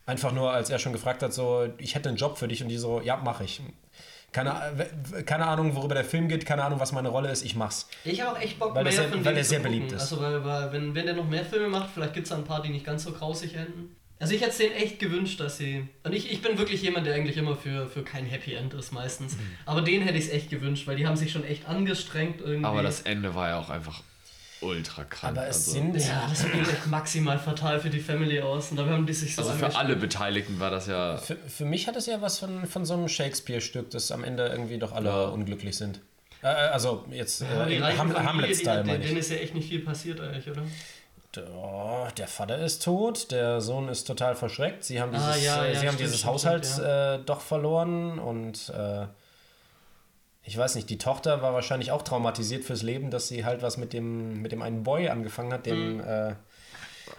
[0.04, 2.68] Einfach nur, als er schon gefragt hat, so, ich hätte einen Job für dich und
[2.68, 3.60] die so, ja, mach ich.
[4.32, 4.50] Keine,
[5.16, 7.88] äh, keine Ahnung, worüber der Film geht, keine Ahnung, was meine Rolle ist, ich mach's.
[8.04, 9.72] Ich habe auch echt Bock, Weil mehr der sehr- von weil der sehr gucken.
[9.72, 10.00] beliebt ist.
[10.02, 12.60] Also, weil, weil wenn, wenn der noch mehr Filme macht, vielleicht gibt es ein paar,
[12.62, 13.96] die nicht ganz so grausig enden.
[14.18, 15.86] Also, ich hätte es denen echt gewünscht, dass sie.
[16.02, 18.92] Und ich, ich bin wirklich jemand, der eigentlich immer für, für kein Happy End ist,
[18.92, 19.34] meistens.
[19.36, 19.40] Mhm.
[19.66, 22.64] Aber denen hätte ich es echt gewünscht, weil die haben sich schon echt angestrengt irgendwie.
[22.64, 24.02] Aber das Ende war ja auch einfach
[24.62, 25.36] ultra krank.
[25.36, 25.96] Aber es also, sind.
[25.96, 28.70] Ja, das ging echt maximal fatal für die Family aus.
[28.70, 31.18] Und da haben die sich so also für alle Beteiligten war das ja.
[31.18, 34.46] Für, für mich hat es ja was von, von so einem Shakespeare-Stück, dass am Ende
[34.46, 35.24] irgendwie doch alle Ja.
[35.26, 36.00] unglücklich sind.
[36.42, 39.18] Äh, also jetzt Ja, äh, Ham Hamlet-Style meine denen ich.
[39.18, 40.62] ist ja echt nicht viel passiert eigentlich, oder?
[41.38, 44.84] Oh, der Vater ist tot, der Sohn ist total verschreckt.
[44.84, 47.18] Sie haben dieses, Ah, ja, äh, ja, sie haben stimmt, dieses stimmt, Haushalt stimmt, äh,
[47.24, 49.06] doch verloren und äh,
[50.48, 53.76] ich weiß nicht, die Tochter war wahrscheinlich auch traumatisiert fürs Leben, dass sie halt was
[53.78, 55.98] mit dem, mit dem einen Boy angefangen hat, dem.
[56.00, 56.34] Äh,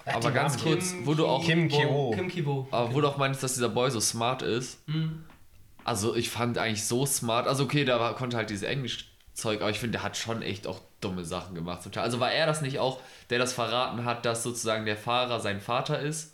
[0.06, 1.44] Aber ganz kurz, wo du auch.
[1.44, 2.12] Kim Ki-woo.
[2.12, 2.68] Kim Kibo.
[2.72, 4.88] Aber wo du auch meinst, dass dieser Boy so smart ist.
[4.88, 5.26] Mhm.
[5.84, 7.48] Also ich fand eigentlich so smart.
[7.48, 10.66] Also okay, da war, konnte halt dieses Englischzeug, aber ich finde, der hat schon echt
[10.66, 11.84] auch dumme Sachen gemacht.
[11.84, 12.04] zum Teil.
[12.04, 15.62] Also war er das nicht auch, der das verraten hat, dass sozusagen der Fahrer sein
[15.62, 16.34] Vater ist?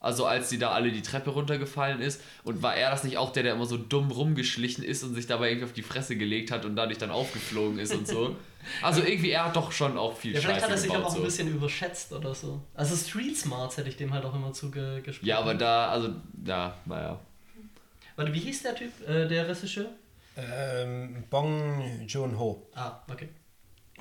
[0.00, 2.20] Also als die da alle die Treppe runtergefallen ist.
[2.42, 5.26] Und war er das nicht auch der, der immer so dumm rumgeschlichen ist und sich
[5.26, 8.36] dabei irgendwie auf die Fresse gelegt hat und dadurch dann aufgeflogen ist und so?
[8.80, 11.04] Also irgendwie, er hat doch schon auch viel Ja, vielleicht Scheiße hat er sich aber
[11.04, 11.22] auch ein so.
[11.22, 12.62] bisschen überschätzt oder so.
[12.72, 15.26] Also Street Smarts hätte ich dem halt auch immer zugesprochen.
[15.28, 16.08] Ja, aber da, also,
[16.46, 17.20] ja, naja.
[18.16, 19.90] Warte, wie hieß der Typ, äh, der Regisseur?
[20.36, 22.66] ähm, Bong Joon-ho.
[22.74, 23.28] Ah, okay.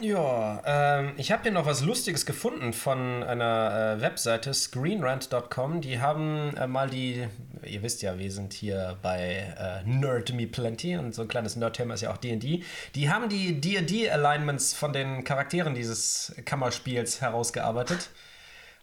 [0.03, 5.79] Ja, ähm, ich habe hier noch was Lustiges gefunden von einer äh, Webseite, screenrant.com.
[5.79, 7.25] Die haben äh, mal die
[7.65, 11.55] ihr wisst ja, wir sind hier bei äh, Nerd Me Plenty und so ein kleines
[11.55, 12.63] Nerd-Thema ist ja auch D&D.
[12.95, 18.09] Die haben die D&D-Alignments von den Charakteren dieses Kammerspiels herausgearbeitet.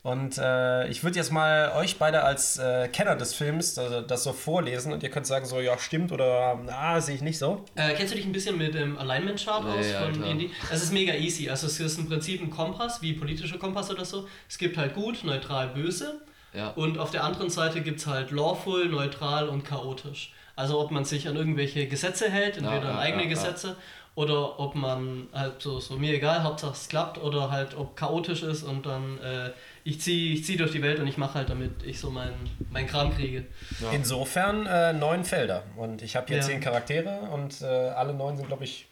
[0.02, 4.24] Und äh, ich würde jetzt mal euch beide als äh, Kenner des Films das, das
[4.24, 7.66] so vorlesen und ihr könnt sagen so, ja, stimmt oder na, sehe ich nicht so.
[7.74, 10.34] Äh, kennst du dich ein bisschen mit dem Alignment Chart aus Nee, von Alter.
[10.34, 10.50] D&D?
[10.72, 11.50] Es ist mega easy.
[11.50, 14.26] Also es ist im Prinzip ein Kompass, wie politischer Kompass oder so.
[14.48, 16.22] Es gibt halt gut, neutral, böse.
[16.54, 16.68] Ja.
[16.70, 20.32] Und auf der anderen Seite gibt es halt lawful, neutral und chaotisch.
[20.56, 23.34] Also ob man sich an irgendwelche Gesetze hält, entweder ja, an eigene ja, ja.
[23.34, 23.76] Gesetze,
[24.14, 28.42] oder ob man halt so, so mir egal, Hauptsache es klappt, oder halt ob chaotisch
[28.42, 29.50] ist und dann äh,
[29.84, 32.34] ich ziehe ich zieh durch die Welt und ich mache halt damit ich so meinen
[32.70, 33.46] mein Kram kriege.
[33.92, 35.64] Insofern äh, neun Felder.
[35.76, 36.42] Und ich habe hier Ja.
[36.42, 38.86] zehn Charaktere und äh, alle neun sind, glaube ich,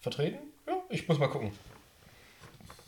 [0.00, 0.38] vertreten.
[0.66, 1.52] Ja, ich muss mal gucken.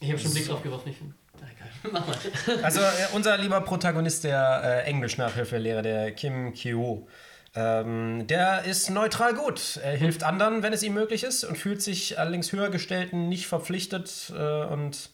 [0.00, 1.14] Ich habe schon einen Blick drauf geworfen, ich finde.
[1.40, 2.64] Na egal, mach mal.
[2.64, 7.06] Also äh, unser lieber Protagonist, der äh, Englisch-Nachhilfelehrer, der Kim Kyo,
[7.54, 9.78] ähm, der ist neutral gut.
[9.82, 14.32] Er hilft anderen, wenn es ihm möglich ist und fühlt sich allerdings höhergestellten nicht verpflichtet
[14.36, 15.10] äh, und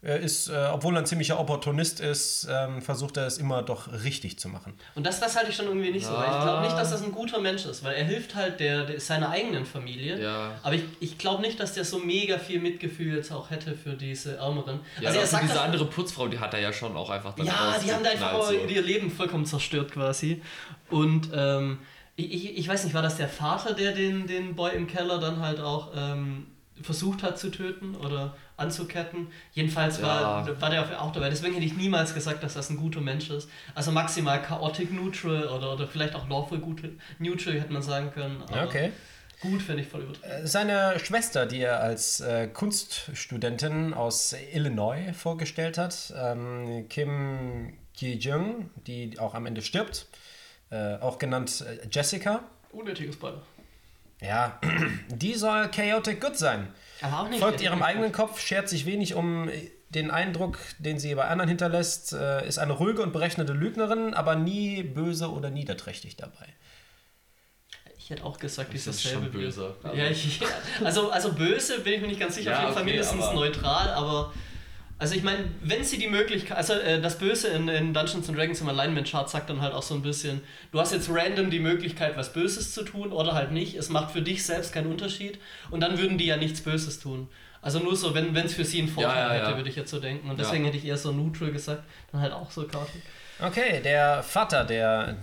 [0.00, 4.38] ist, äh, obwohl er ein ziemlicher Opportunist ist, ähm, versucht er es immer doch richtig
[4.38, 4.74] zu machen.
[4.94, 7.02] Und das, das halte ich schon irgendwie nicht so, weil ich glaube nicht, dass das
[7.02, 10.22] ein guter Mensch ist, weil er hilft halt der, der seiner eigenen Familie.
[10.22, 10.52] Ja.
[10.62, 13.94] Aber ich, ich glaube nicht, dass der so mega viel Mitgefühl jetzt auch hätte für
[13.94, 14.78] diese Ärmeren.
[15.00, 17.34] Ja, also er sagt diese das- andere Putzfrau, die hat er ja schon auch einfach
[17.34, 18.52] dann Ja, die haben da einfach so.
[18.52, 20.40] ihr Leben vollkommen zerstört quasi.
[20.90, 21.78] Und ähm,
[22.14, 25.18] ich, ich, ich weiß nicht, war das der Vater, der den, den Boy im Keller
[25.18, 26.46] dann halt auch ähm,
[26.80, 29.28] versucht hat zu töten oder anzuketten?
[29.52, 30.60] Jedenfalls war, Ja.
[30.60, 31.30] war der auch dabei.
[31.30, 33.48] Deswegen hätte ich niemals gesagt, dass das ein guter Mensch ist.
[33.74, 36.58] Also maximal chaotic neutral oder, oder vielleicht auch lawful
[37.18, 38.42] neutral hätte man sagen können.
[38.50, 38.92] Okay.
[39.40, 40.28] Gut finde ich voll übertrieben.
[40.28, 48.70] Äh, Seine Schwester, die er als äh, Kunststudentin aus Illinois vorgestellt hat, ähm, Kim Ki-jung,
[48.86, 50.06] die auch am Ende stirbt,
[50.70, 52.40] äh, auch genannt äh, Jessica.
[52.72, 53.40] Unnötiges Spoiler.
[54.20, 54.58] Ja,
[55.08, 56.68] die soll chaotic good sein.
[57.00, 57.38] Aber auch nicht.
[57.40, 59.48] Folgt ihrem eigenen Kopf, schert sich wenig um
[59.90, 64.34] den Eindruck, den sie bei anderen hinterlässt, äh, ist eine ruhige und berechnete Lügnerin, aber
[64.34, 66.46] nie böse oder niederträchtig dabei.
[67.96, 69.76] Ich hätte auch gesagt, Das ist schon selbe böse.
[69.94, 70.40] Ja, ich,
[70.84, 72.50] also, also böse bin ich mir nicht ganz sicher.
[72.50, 74.32] Ja, Auf jeden Fall okay, mindestens aber- neutral, aber.
[75.00, 78.36] Also ich meine, wenn sie die Möglichkeit, also äh, das Böse in, in Dungeons and
[78.36, 80.40] Dragons im Alignment Chart sagt dann halt auch so ein bisschen,
[80.72, 83.76] du hast jetzt random die Möglichkeit, was Böses zu tun oder halt nicht.
[83.76, 85.38] Es macht für dich selbst keinen Unterschied
[85.70, 87.28] und dann würden die ja nichts Böses tun.
[87.62, 89.46] Also nur so, wenn es für sie einen Vorteil Ja, ja, ja.
[89.46, 90.30] hätte, würde ich jetzt so denken.
[90.30, 91.82] Und deswegen hätte ich eher so neutral gesagt,
[92.12, 93.02] dann halt auch so chaotisch.
[93.40, 95.16] Okay, der Vater, der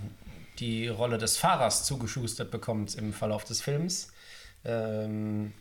[0.59, 4.13] die Rolle des Fahrers zugeschustert bekommt im Verlauf des Films,
[4.63, 5.53] ähm,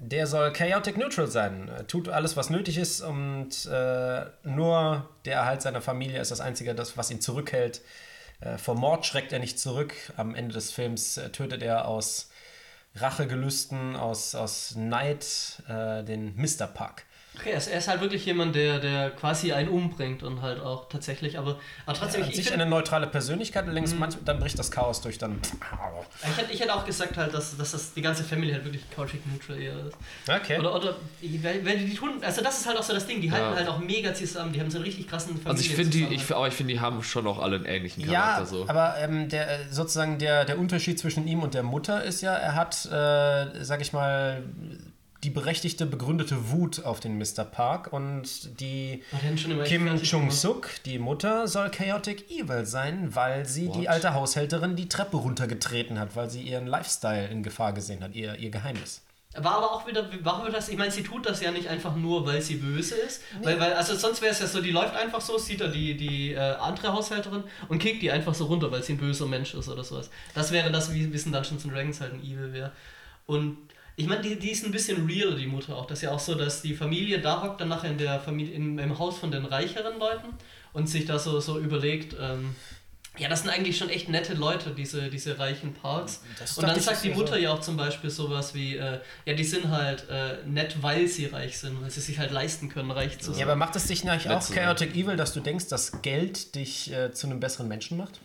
[0.00, 1.70] der soll chaotic neutral sein.
[1.88, 6.74] Tut alles, was nötig ist und äh, nur der Erhalt seiner Familie ist das Einzige,
[6.74, 7.82] das, was ihn zurückhält.
[8.40, 9.94] Äh, vor Mord schreckt er nicht zurück.
[10.16, 12.30] Am Ende des Films äh, tötet er aus
[12.94, 16.66] Rachegelüsten, aus, aus Neid äh, den Mr.
[16.66, 17.04] Park.
[17.38, 20.60] Okay, er ist, er ist halt wirklich jemand, der, der quasi einen umbringt und halt
[20.60, 24.16] auch tatsächlich, aber, aber trotzdem, An ich, ich, sich find- eine neutrale Persönlichkeit, allerdings manch,
[24.24, 25.38] dann bricht das Chaos durch, dann.
[26.22, 28.82] ich, hätte, ich hätte auch gesagt halt, dass, dass das die ganze Family halt wirklich
[28.90, 29.96] chaotic neutral eher ist.
[30.28, 30.58] Okay.
[30.58, 30.96] Oder, oder
[31.42, 33.56] weil, weil die tun, also das ist halt auch so das Ding, die halten Ja.
[33.56, 36.04] halt auch mega zusammen, die haben so einen richtig krassen Familien Also ich finde die,
[36.14, 38.68] ich, aber ich finde, die haben schon auch alle einen ähnlichen Charakter Ja, so.
[38.68, 42.34] aber ähm, der, äh, sozusagen der, der Unterschied zwischen ihm und der Mutter ist ja,
[42.34, 44.42] er hat, äh, sag ich mal,
[45.24, 47.44] die berechtigte, begründete Wut auf den Mr.
[47.44, 53.80] Park und die die Kim Chung-suk, die Mutter, soll chaotic evil sein, weil sie die
[53.80, 53.88] What?
[53.88, 58.36] alte Haushälterin die Treppe runtergetreten hat, weil sie ihren Lifestyle in Gefahr gesehen hat, ihr,
[58.36, 59.02] ihr Geheimnis.
[59.36, 61.94] War aber auch wieder, war wieder das, ich meine, sie tut das ja nicht einfach
[61.94, 63.22] nur, weil sie böse ist.
[63.42, 65.96] Weil, weil, also sonst wäre es ja so, die läuft einfach so, sieht da die,
[65.96, 69.54] die äh, andere Haushälterin und kickt die einfach so runter, weil sie ein böser Mensch
[69.54, 70.10] ist oder sowas.
[70.34, 72.72] Das wäre das, wie wie es in Dungeons and Dragons halt ein Evil wäre.
[73.26, 73.58] Und
[73.98, 75.84] ich meine, die, die ist ein bisschen real, die Mutter auch.
[75.84, 78.54] Das ist ja auch so, dass die Familie da hockt dann nachher in der Familie,
[78.54, 80.28] im, im Haus von den reicheren Leuten
[80.72, 82.54] und sich da so, so überlegt, ähm,
[83.18, 86.22] ja, das sind eigentlich schon echt nette Leute, diese, diese reichen Parks.
[86.56, 87.38] Und dann sagt die ja Mutter so.
[87.38, 91.26] ja auch zum Beispiel sowas wie, äh, ja, die sind halt äh, nett, weil sie
[91.26, 93.40] reich sind, weil sie sich halt leisten können, reich zu sein.
[93.40, 96.92] Ja, aber macht es dich nicht auch chaotic evil, dass du denkst, dass Geld dich
[96.92, 98.20] äh, zu einem besseren Menschen macht?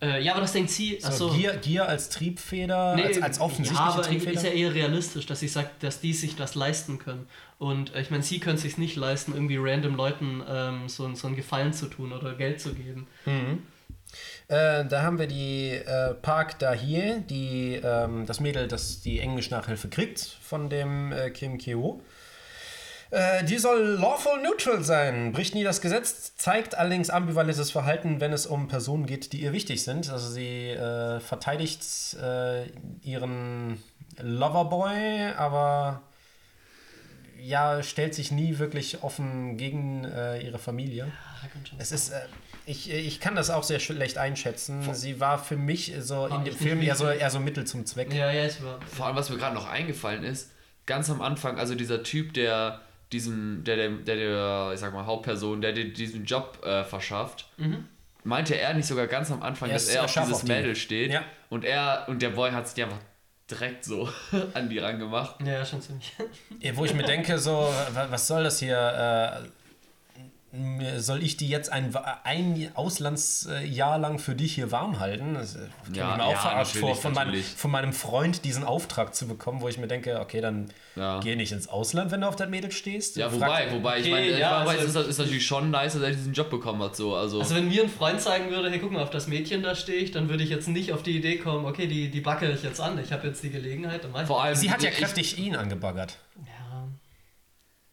[0.00, 1.30] Äh, ja, aber das denkt sie, So, achso.
[1.30, 4.32] Gier, Gier als Triebfeder, Nee, als, als offensichtliche ja, aber Triebfeder?
[4.32, 7.26] ist ja eher realistisch, dass sie sagt, dass die sich das leisten können.
[7.58, 11.26] Und äh, ich meine, sie können sich nicht leisten, irgendwie random Leuten ähm, so, so
[11.26, 13.06] einen Gefallen zu tun oder Geld zu geben.
[14.48, 19.88] Äh, da haben wir die äh, Park Dahie, die ähm, das Mädel, das die Englisch-Nachhilfe
[19.88, 22.00] kriegt von dem äh, Kim Kyo.
[23.10, 28.32] Äh, die soll lawful neutral sein, bricht nie das Gesetz, zeigt allerdings ambivalentes Verhalten, wenn
[28.32, 30.10] es um Personen geht, die ihr wichtig sind.
[30.10, 31.82] Also sie äh, verteidigt
[32.22, 32.66] äh,
[33.02, 33.82] ihren
[34.20, 36.02] Loverboy, aber
[37.40, 41.10] ja, stellt sich nie wirklich offen gegen äh, ihre Familie.
[41.42, 42.20] Ah, kann schon Es ist, äh,
[42.66, 44.92] ich, ich kann das auch sehr schlecht einschätzen.
[44.92, 47.64] Sie war für mich so in Ah, dem ich Film eher so, eher so Mittel
[47.64, 48.12] zum Zweck.
[48.12, 48.80] Ja, ja, ich war.
[48.94, 50.50] Vor allem, was mir gerade noch eingefallen ist,
[50.84, 52.80] ganz am Anfang, also dieser Typ, der
[53.12, 57.48] diesen, der, der, der, der ich sag mal, Hauptperson, der dir diesen Job äh, verschafft,
[58.24, 60.52] meinte er nicht sogar ganz am Anfang, Er dass er auf dieses auf die.
[60.52, 61.22] Mädel steht Ja.
[61.48, 62.98] und er und der Boy hat sich einfach
[63.50, 64.08] direkt so
[64.54, 65.40] an die rangemacht.
[65.40, 66.12] Ja, ja, schon ziemlich.
[66.60, 67.52] Ja, Wo ich mir denke, so,
[67.92, 68.76] wa- was soll das hier?
[70.96, 75.34] Soll ich die jetzt ein, ein Auslandsjahr lang für dich hier warm halten?
[75.34, 78.46] Das äh, komm Ja, ich mir auch ja, verarscht vor, von meinem, von meinem Freund
[78.46, 81.20] diesen Auftrag zu bekommen, wo ich mir denke, okay, dann Ja.
[81.20, 83.16] geh nicht ins Ausland, wenn du auf das Mädel stehst.
[83.16, 85.70] Ja, Frag- wobei, wobei, ich Okay, meine, ja, ja, also- ist, das ist natürlich schon
[85.70, 87.40] nice, dass er diesen Job bekommen hat, so, also.
[87.40, 89.98] Also wenn mir ein Freund zeigen würde, hey, guck mal, auf das Mädchen da stehe
[89.98, 92.62] ich, dann würde ich jetzt nicht auf die Idee kommen, okay, die, die backe ich
[92.62, 94.02] jetzt an, ich habe jetzt die Gelegenheit.
[94.02, 96.16] Dann mach ich vor allem, Sie hat ja ich- kräftig ihn angebaggert.
[96.38, 96.52] Ja.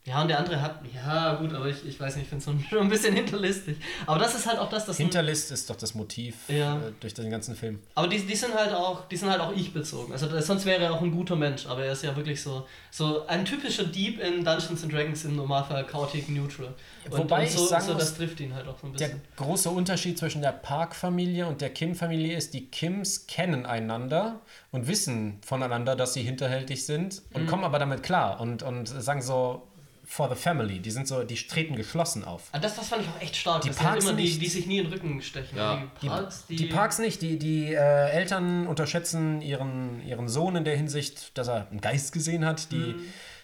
[0.08, 0.82] Ja, und der andere hat.
[0.94, 3.78] Ja, gut, aber ich, ich weiß nicht, ich finde es schon ein bisschen hinterlistig.
[4.06, 4.98] Aber das ist halt auch das, das.
[4.98, 6.76] Hinterlist ist doch das Motiv Ja.
[6.78, 7.80] äh, durch den ganzen Film.
[7.96, 10.14] Aber die, die sind halt auch, die sind halt auch ich bezogen.
[10.14, 12.68] Also das, sonst wäre er auch ein guter Mensch, aber er ist ja wirklich so,
[12.92, 16.76] so ein typischer Dieb in Dungeons and Dragons im Normalfall chaotic neutral.
[17.10, 19.06] Und, Wobei und ich so, sagen so das trifft ihn halt auch so ein Der
[19.08, 19.22] bisschen.
[19.38, 24.40] große Unterschied zwischen der Park-Familie und der Kim-Familie ist, die Kims kennen einander
[24.72, 27.36] und wissen voneinander, dass sie hinterhältig sind Mhm.
[27.36, 29.68] und kommen aber damit klar und, und sagen so,
[30.06, 30.80] for the family.
[30.80, 32.44] Die sind so, die treten geschlossen auf.
[32.52, 33.62] Ah, das, das fand ich auch echt stark.
[33.62, 34.42] Die das Parks immer die, nicht.
[34.42, 35.58] die sich nie in den Rücken stechen.
[35.58, 35.84] Ja.
[36.02, 40.64] Die Parks, die, Die Parks nicht, die, die äh, Eltern unterschätzen ihren, ihren Sohn in
[40.64, 42.72] der Hinsicht, dass er einen Geist gesehen hat.
[42.72, 43.02] Die Mhm.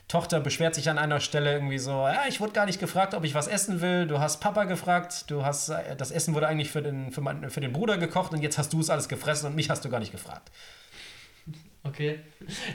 [0.08, 3.24] Tochter beschwert sich an einer Stelle irgendwie so, ja, ich wurde gar nicht gefragt, ob
[3.24, 4.08] ich was essen will.
[4.08, 7.50] Du hast Papa gefragt, du hast, äh, das Essen wurde eigentlich für den, für, mein,
[7.50, 9.90] für den Bruder gekocht und jetzt hast du es alles gefressen und mich hast du
[9.90, 10.52] gar nicht gefragt.
[11.84, 12.20] Okay.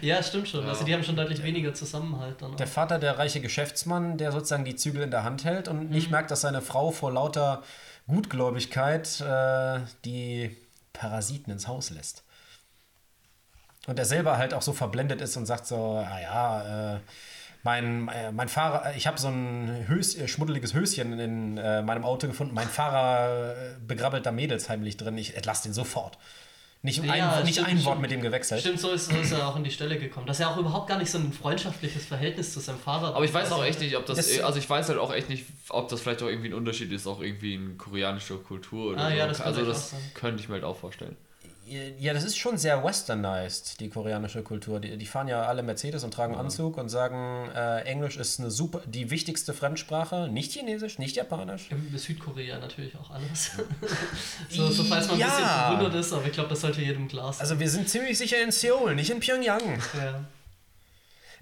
[0.01, 0.67] Ja, stimmt schon.
[0.69, 2.53] Also die haben schon deutlich weniger Zusammenhalt dann.
[2.53, 2.57] auch.
[2.57, 5.89] Der Vater, der reiche Geschäftsmann, der sozusagen die Zügel in der Hand hält und Mhm.
[5.91, 7.63] nicht merkt, dass seine Frau vor lauter
[8.09, 10.57] Gutgläubigkeit äh, die
[10.93, 12.25] Parasiten ins Haus lässt.
[13.87, 17.01] Und er selber halt auch so verblendet ist und sagt so, ah ja, äh,
[17.63, 22.05] mein, äh, mein Fahrer, ich habe so ein Hös, äh, schmuddeliges Höschen in äh, meinem
[22.05, 22.55] Auto gefunden.
[22.55, 23.55] Mein Fahrer äh,
[23.87, 25.17] begrabbelt da Mädels heimlich drin.
[25.19, 26.19] Ich entlasse den sofort.
[26.87, 28.01] Nicht, ein, Ja, nicht stimmt, ein Wort stimmt.
[28.03, 28.61] mit dem gewechselt.
[28.61, 30.27] Stimmt, so ist, so ist er auch in die Stelle gekommen.
[30.27, 33.35] Dass er auch überhaupt gar nicht so ein freundschaftliches Verhältnis zu seinem Fahrer aber ich
[33.35, 35.89] weiß auch echt nicht, ob das, Das- also ich weiß halt auch echt nicht, ob
[35.89, 39.17] das vielleicht auch irgendwie ein Unterschied ist, auch irgendwie in koreanischer Kultur oder Ah, so.
[39.17, 41.17] ja, das könnte also ich das könnte ich mir halt auch vorstellen.
[41.99, 44.79] Ja, das ist schon sehr westernized, die koreanische Kultur.
[44.79, 48.53] Die, die fahren ja alle Mercedes und tragen Anzug und sagen, äh, Englisch ist eine
[48.53, 50.29] super, die wichtigste Fremdsprache.
[50.29, 51.67] Nicht Chinesisch, nicht Japanisch.
[51.71, 53.51] Im Südkorea natürlich auch alles.
[54.49, 55.67] so, so falls man ein bisschen Ja.
[55.69, 57.41] verwundert ist, aber ich glaube, das sollte jedem klar sein.
[57.41, 59.61] Also wir sind ziemlich sicher in Seoul, nicht in Pyongyang.
[59.99, 60.25] ja.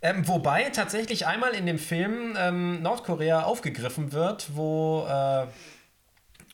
[0.01, 5.47] Ähm, wobei tatsächlich einmal in dem Film ähm, Nordkorea aufgegriffen wird, wo, äh,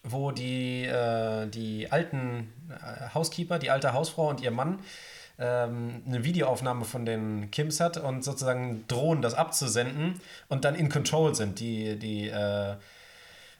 [0.02, 4.78] wo die, äh, die alten äh, Housekeeper, die alte Hausfrau und ihr Mann
[5.38, 10.88] ähm, eine Videoaufnahme von den Kims hat und sozusagen drohen, das abzusenden und dann in
[10.88, 11.60] Control sind.
[11.60, 12.74] Die, die, äh,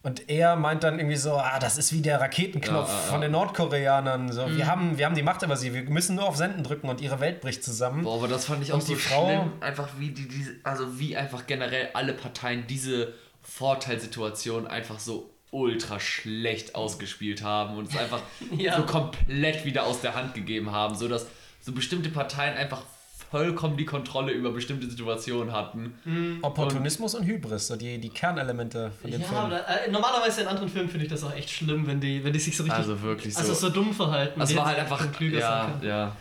[0.03, 3.07] und er meint dann irgendwie so, ah, das ist wie der Raketenknopf Ja, ja, ja.
[3.11, 4.33] von den Nordkoreanern.
[4.33, 4.57] So, Mhm.
[4.57, 7.03] wir, haben, wir haben die Macht über sie, wir müssen nur auf Senden drücken und
[7.03, 8.05] ihre Welt bricht zusammen.
[8.05, 10.53] Boah, aber das fand ich Und auch die so Frau- schlimm, einfach wie die, diese,
[10.65, 17.89] also wie einfach generell alle Parteien diese Vorteilssituation einfach so ultra schlecht ausgespielt haben und
[17.89, 18.21] es einfach
[18.57, 18.77] Ja.
[18.77, 21.27] so komplett wieder aus der Hand gegeben haben, so dass
[21.61, 22.83] so bestimmte Parteien einfach
[23.31, 26.39] vollkommen die Kontrolle über bestimmte Situationen hatten.
[26.43, 29.39] Opportunismus und, Hybris, so die, die Kernelemente von dem Ja, Film.
[29.41, 32.33] aber, äh, normalerweise in anderen Filmen finde ich das auch echt schlimm, wenn die, wenn
[32.33, 32.79] die sich so richtig.
[32.81, 33.69] Also wirklich Also so.
[33.69, 34.41] so dumm verhalten.
[34.41, 36.17] Das die war halt einfach, klüger ja, ja.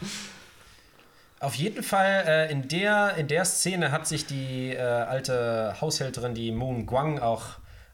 [1.39, 6.33] Auf jeden Fall, äh, in, der, in der Szene hat sich die äh, alte Haushälterin,
[6.35, 7.43] die Moon Gwang, auch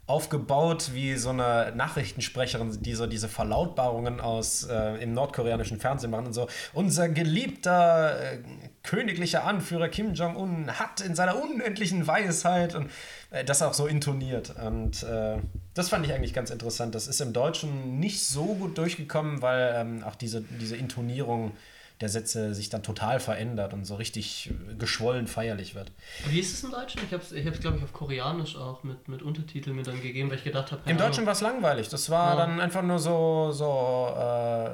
[0.07, 6.27] aufgebaut wie so eine Nachrichtensprecherin, die so diese Verlautbarungen aus äh, im nordkoreanischen Fernsehen machen
[6.27, 6.47] und so.
[6.73, 8.37] Unser geliebter äh,
[8.83, 12.91] königlicher Anführer Kim Jong-un hat in seiner unendlichen Weisheit und
[13.31, 14.53] äh, das auch so intoniert.
[14.63, 15.37] Und äh,
[15.73, 16.93] das fand ich eigentlich ganz interessant.
[16.93, 21.53] Das ist im Deutschen nicht so gut durchgekommen, weil ähm, auch diese, diese Intonierung
[22.01, 25.91] der Sätze sich dann total verändert und so richtig äh, geschwollen feierlich wird.
[26.29, 27.01] Wie ist es im Deutschen?
[27.05, 30.29] Ich habe es, ich glaube ich, auf Koreanisch auch mit, mit Untertiteln mir dann gegeben,
[30.29, 31.87] weil ich gedacht habe, Im Deutschen war es langweilig.
[31.89, 32.45] Das war Ja.
[32.45, 34.71] dann einfach nur so, so äh,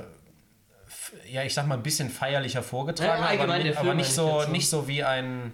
[1.31, 4.51] ja, ich sag mal, ein bisschen feierlicher vorgetragen, Ja, aber, aber nicht, so, so.
[4.51, 5.53] nicht so wie ein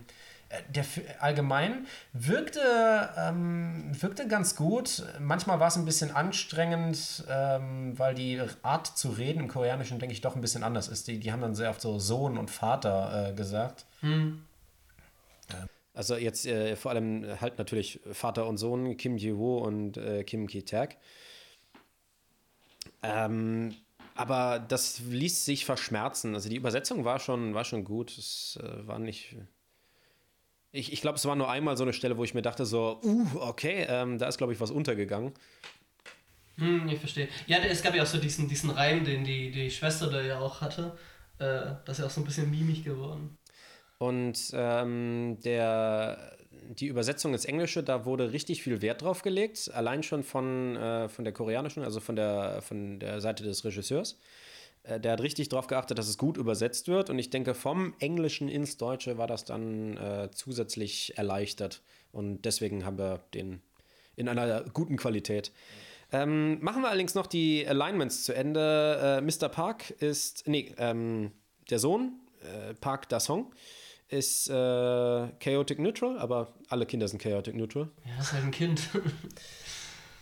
[0.69, 2.61] Der Fi- allgemein wirkte,
[3.17, 5.03] ähm, wirkte ganz gut.
[5.19, 10.13] Manchmal war es ein bisschen anstrengend, ähm, weil die Art zu reden im Koreanischen, denke
[10.13, 11.09] ich, doch ein bisschen anders ist.
[11.09, 13.85] Die, die haben dann sehr oft so Sohn und Vater äh, gesagt.
[15.93, 20.47] Also jetzt äh, vor allem halt natürlich Vater und Sohn, Kim Ji-woo und äh, Kim
[20.47, 20.95] Ki-taek.
[23.03, 23.75] Ähm,
[24.15, 26.35] aber das ließ sich verschmerzen.
[26.35, 28.17] Also die Übersetzung war schon, war schon gut.
[28.17, 29.35] Es äh, war nicht.
[30.71, 32.99] Ich, ich glaube, es war nur einmal so eine Stelle, wo ich mir dachte, so,
[33.03, 35.33] uh, okay, ähm, da ist, glaube ich, was untergegangen.
[36.57, 37.27] Hm, ich verstehe.
[37.45, 40.39] Ja, es gab ja auch so diesen, diesen Reim, den die, die Schwester da ja
[40.39, 40.97] auch hatte.
[41.39, 43.37] Äh, das ist ja auch so ein bisschen mimig geworden.
[43.99, 46.37] Und ähm, der,
[46.69, 51.09] die Übersetzung ins Englische, da wurde richtig viel Wert drauf gelegt, allein schon von, äh,
[51.09, 54.19] von der koreanischen, also von der, von der Seite des Regisseurs.
[54.87, 57.09] Äh, der hat richtig darauf geachtet, dass es gut übersetzt wird.
[57.09, 61.81] Und ich denke, vom Englischen ins Deutsche war das dann äh, zusätzlich erleichtert.
[62.11, 63.61] Und deswegen haben wir den
[64.15, 65.51] in einer guten Qualität.
[66.11, 69.19] Ähm, machen wir allerdings noch die Alignments zu Ende.
[69.19, 69.49] Äh, Mr.
[69.49, 71.31] Park ist, nee, ähm,
[71.69, 73.53] der Sohn, äh, Park Da-song,
[74.09, 77.89] ist äh, Chaotic Neutral, aber alle Kinder sind Chaotic Neutral.
[78.05, 78.89] Ja, ist halt ein Kind.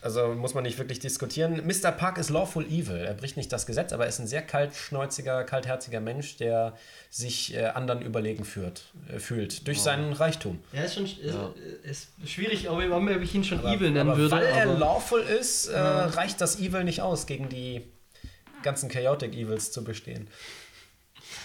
[0.06, 1.64] Also muss man nicht wirklich diskutieren.
[1.66, 1.92] Mr.
[1.92, 2.98] Park ist lawful evil.
[2.98, 6.78] Er bricht nicht das Gesetz, aber er ist ein sehr kaltschnäuziger, kaltherziger Mensch, der
[7.10, 9.66] sich äh, anderen überlegen führt, äh, fühlt.
[9.66, 10.60] Durch seinen Reichtum.
[10.74, 14.18] ja, ist schon ist, ist schwierig, ob ich, ob ich ihn schon evil nennen aber
[14.20, 14.36] würde.
[14.36, 17.82] weil er aber- lawful ist, äh, reicht das Evil nicht aus, gegen die
[18.62, 20.28] ganzen Chaotic Evils zu bestehen.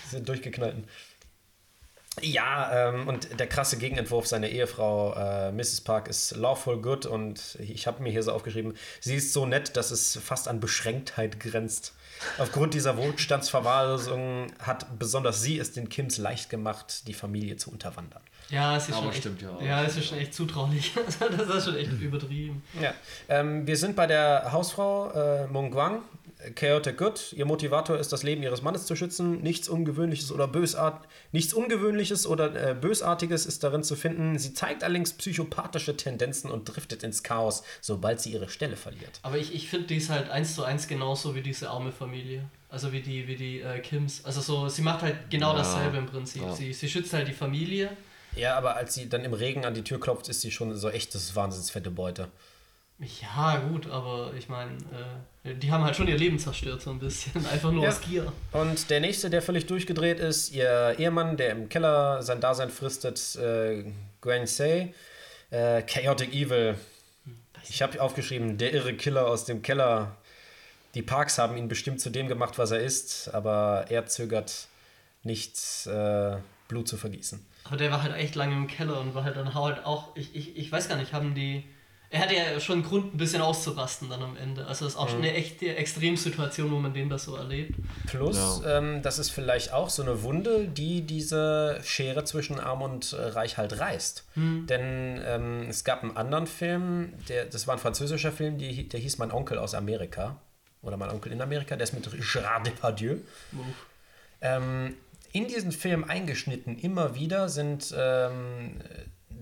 [0.04, 0.84] Die sind durchgeknallten.
[2.20, 5.80] Ja, ähm, und der krasse Gegenentwurf seiner Ehefrau äh, Mrs.
[5.82, 9.76] Park ist lawful good und ich habe mir hier so aufgeschrieben, sie ist so nett,
[9.76, 11.94] dass es fast an Beschränktheit grenzt.
[12.38, 18.20] Aufgrund dieser Wohlstandsverwahrlosung hat besonders sie es den Kims leicht gemacht, die Familie zu unterwandern.
[18.50, 19.62] Ja, es ist Aber schon echt, stimmt ja auch.
[19.62, 20.92] Ja, es ist schon echt zutraulich.
[21.20, 22.62] das ist schon echt übertrieben.
[22.80, 22.92] Ja,
[23.28, 26.02] ähm, wir sind bei der Hausfrau äh, Mung Guang,
[26.54, 27.32] Chaotic Good.
[27.34, 29.40] Ihr Motivator ist, das Leben ihres Mannes zu schützen.
[29.42, 34.38] Nichts Ungewöhnliches oder Bösart nichts Ungewöhnliches oder äh, Bösartiges ist darin zu finden.
[34.38, 39.20] Sie zeigt allerdings psychopathische Tendenzen und driftet ins Chaos, sobald sie ihre Stelle verliert.
[39.22, 42.44] Aber ich, ich finde, die ist halt eins zu eins genauso wie diese arme Familie.
[42.68, 44.24] Also wie die, wie die äh, Kims.
[44.24, 45.58] Also so, sie macht halt genau Ja.
[45.58, 46.42] dasselbe im Prinzip.
[46.42, 46.52] Ja.
[46.54, 47.90] Sie, sie schützt halt die Familie.
[48.36, 50.88] Ja, aber als sie dann im Regen an die Tür klopft, ist sie schon so
[50.88, 52.28] echt das wahnsinnsfette Beute.
[53.22, 54.72] Ja, gut, aber ich meine,
[55.44, 57.32] äh, die haben halt schon ihr Leben zerstört, so ein bisschen.
[57.52, 57.88] Einfach nur Ja.
[57.90, 58.30] aus Gier.
[58.52, 63.36] Und der nächste, der völlig durchgedreht ist, ihr Ehemann, der im Keller sein Dasein fristet,
[63.36, 63.84] äh,
[64.20, 64.92] Gwen Say,
[65.50, 66.76] äh, Chaotic Evil.
[67.68, 70.16] Ich habe aufgeschrieben, der irre Killer aus dem Keller.
[70.94, 74.66] Die Parks haben ihn bestimmt zu dem gemacht, was er ist, aber er zögert
[75.22, 76.36] nicht, äh,
[76.68, 77.44] Blut zu vergießen.
[77.64, 80.34] Aber der war halt echt lange im Keller und war halt dann halt auch, ich,
[80.34, 81.64] ich, ich weiß gar nicht, haben die.
[82.12, 84.66] Er hatte ja schon einen Grund, ein bisschen auszurasten dann am Ende.
[84.66, 85.10] Also das ist auch Mhm.
[85.10, 87.76] schon eine echte Extremsituation, wo man den das so erlebt.
[88.08, 93.12] Plus, ähm, das ist vielleicht auch so eine Wunde, die diese Schere zwischen Arm und
[93.12, 94.24] äh, Reich halt reißt.
[94.34, 98.98] Denn ähm, es gab einen anderen Film, der, das war ein französischer Film, die, der
[98.98, 100.36] hieß Mein Onkel aus Amerika.
[100.82, 103.18] Oder Mein Onkel in Amerika, der ist mit Gérard Depardieu.
[104.40, 104.96] Ähm,
[105.32, 108.76] in diesen Film eingeschnitten immer wieder sind ähm,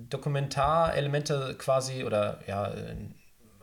[0.09, 2.97] Dokumentarelemente quasi oder ja, äh,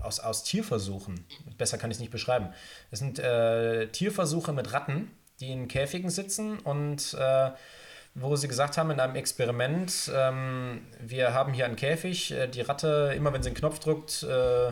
[0.01, 1.25] aus, aus Tierversuchen.
[1.57, 2.49] Besser kann ich es nicht beschreiben.
[2.91, 7.51] Es sind äh, Tierversuche mit Ratten, die in Käfigen sitzen und äh,
[8.13, 12.61] wo sie gesagt haben in einem Experiment, ähm, wir haben hier einen Käfig, äh, die
[12.61, 14.71] Ratte, immer wenn sie einen Knopf drückt, äh,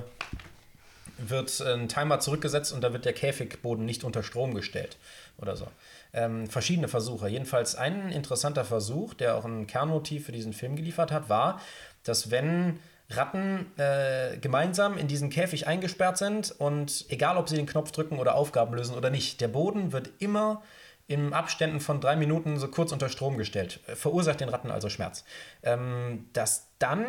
[1.18, 4.98] wird ein Timer zurückgesetzt und da wird der Käfigboden nicht unter Strom gestellt
[5.38, 5.68] oder so.
[6.14, 7.28] Ähm, verschiedene Versuche.
[7.28, 11.60] Jedenfalls ein interessanter Versuch, der auch ein Kernmotiv für diesen Film geliefert hat, war,
[12.04, 17.66] dass wenn Ratten äh, gemeinsam in diesen Käfig eingesperrt sind und egal, ob sie den
[17.66, 20.62] Knopf drücken oder Aufgaben lösen oder nicht, der Boden wird immer
[21.08, 23.80] in Abständen von drei Minuten so kurz unter Strom gestellt.
[23.88, 25.24] Äh, Verursacht den Ratten also Schmerz.
[25.64, 27.06] Ähm, dass dann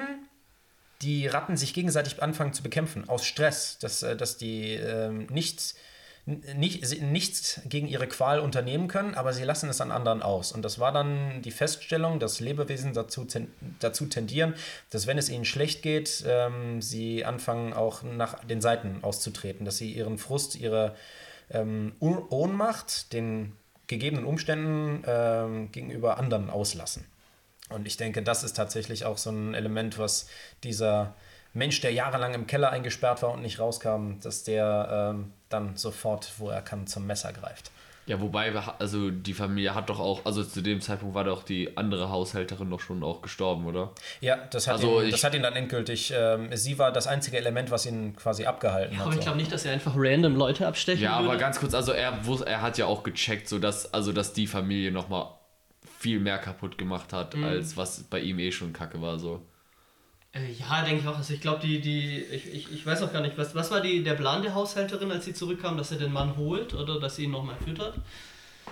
[1.02, 5.76] die Ratten sich gegenseitig anfangen zu bekämpfen, aus Stress, dass, äh, dass die ähm, nichts,
[6.26, 10.52] nicht, nichts gegen ihre Qual unternehmen können, aber sie lassen es an anderen aus.
[10.52, 14.54] Und das war dann die Feststellung, dass Lebewesen dazu, ten, dazu tendieren,
[14.90, 19.76] dass wenn es ihnen schlecht geht, ähm, sie anfangen auch nach den Seiten auszutreten, dass
[19.76, 20.96] sie ihren Frust, ihre
[21.50, 23.52] ähm, Ohnmacht den
[23.86, 27.04] gegebenen Umständen ähm, gegenüber anderen auslassen.
[27.68, 30.26] Und ich denke, das ist tatsächlich auch so ein Element, was
[30.62, 31.14] dieser
[31.52, 36.32] Mensch, der jahrelang im Keller eingesperrt war und nicht rauskam, dass der ähm, dann sofort,
[36.38, 37.70] wo er kann, zum Messer greift.
[38.07, 41.74] Ja, wobei, also die Familie hat doch auch, also zu dem Zeitpunkt war doch die
[41.78, 43.92] andere Haushälterin doch schon auch gestorben, oder?
[44.20, 46.12] Ja, das hat, Also ihn, ich- das hat ihn dann endgültig.
[46.14, 49.07] Ähm, sie war das einzige Element, was ihn quasi abgehalten hat.
[49.07, 51.30] Aber ich glaube nicht, dass er einfach random Leute abstechen Ja, würde.
[51.30, 52.12] aber ganz kurz, also er
[52.46, 55.28] er hat ja auch gecheckt, so dass, also dass die Familie nochmal
[55.98, 59.40] viel mehr kaputt gemacht hat, als was bei ihm eh schon kacke war, so.
[60.35, 61.16] Äh, ja, denke ich auch.
[61.16, 63.80] Also ich glaube, die, die, ich, ich, ich weiß auch gar nicht, was, was war
[63.80, 67.16] die, der Plan der Haushälterin, als sie zurückkam, dass er den Mann holt oder dass
[67.16, 67.95] sie ihn nochmal füttert?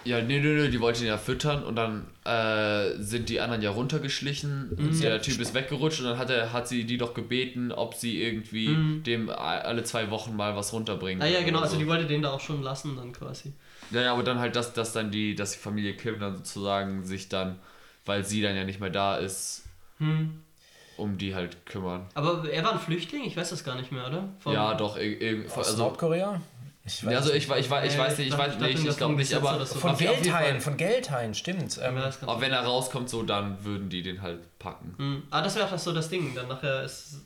[0.04, 3.62] Ja, nee, nee, nee, die wollte ihn ja füttern und dann äh, sind die anderen
[3.62, 7.14] ja runtergeschlichen und der Typ ist weggerutscht und dann hat, er, hat sie die doch
[7.14, 11.22] gebeten, ob sie irgendwie dem a- alle zwei Wochen mal was runterbringen.
[11.22, 11.78] Ah ja, genau, also so.
[11.78, 13.52] die wollte den da auch schon lassen dann quasi.
[13.92, 17.04] Ja, ja, aber dann halt, dass, dass dann die, dass die Familie Kim dann sozusagen
[17.04, 17.60] sich dann,
[18.04, 19.62] weil sie dann ja nicht mehr da ist,
[19.98, 20.40] Hm.
[20.96, 22.06] Um die halt kümmern.
[22.14, 23.24] Aber er war ein Flüchtling?
[23.24, 24.28] Ich weiß das gar nicht mehr, oder?
[24.40, 26.40] Vom- Ja, doch, ir- ir- Aus also, Nordkorea?
[26.84, 28.96] Ich ja, also ich, ich, ich Äh, weiß nicht, ich ich weiß nicht, ich das
[28.96, 29.78] glaube nicht, aber so.
[29.78, 30.60] Von Fall.
[30.60, 31.78] von Geldhaien, stimmt.
[31.80, 34.94] Ähm, Ja, aber wenn er rauskommt, so, dann würden die den halt packen.
[34.98, 35.22] Hm.
[35.30, 36.34] Ah, das wäre auch das so das Ding.
[36.34, 37.20] Dann nachher ist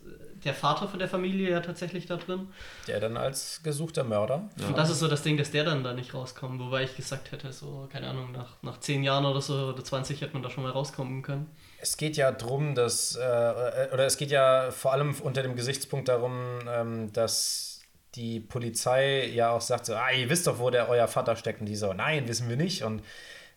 [0.45, 2.49] der Vater von der Familie ja tatsächlich da drin.
[2.87, 4.51] der dann als gesuchter Mörder.
[4.69, 6.61] Und das ist so das Ding, dass der dann da nicht rauskommt.
[6.61, 10.21] Wobei ich gesagt hätte, so, keine Ahnung, nach, nach 10 Jahren oder so oder 20
[10.21, 11.47] hätte man da schon mal rauskommen können.
[11.87, 15.55] Es geht ja darum, dass, äh, äh, oder es geht ja vor allem unter dem
[15.55, 17.81] Gesichtspunkt darum, ähm, dass
[18.17, 21.61] die Polizei ja auch sagt, so, ah, ihr wisst doch, wo der euer Vater steckt.
[21.61, 22.83] Und die so, nein, wissen wir nicht.
[22.83, 23.03] Und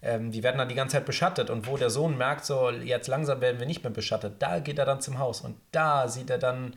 [0.01, 1.49] ähm, die werden dann die ganze Zeit beschattet.
[1.49, 4.77] Und wo der Sohn merkt, so, jetzt langsam werden wir nicht mehr beschattet, da geht
[4.77, 5.41] er dann zum Haus.
[5.41, 6.75] Und da sieht er dann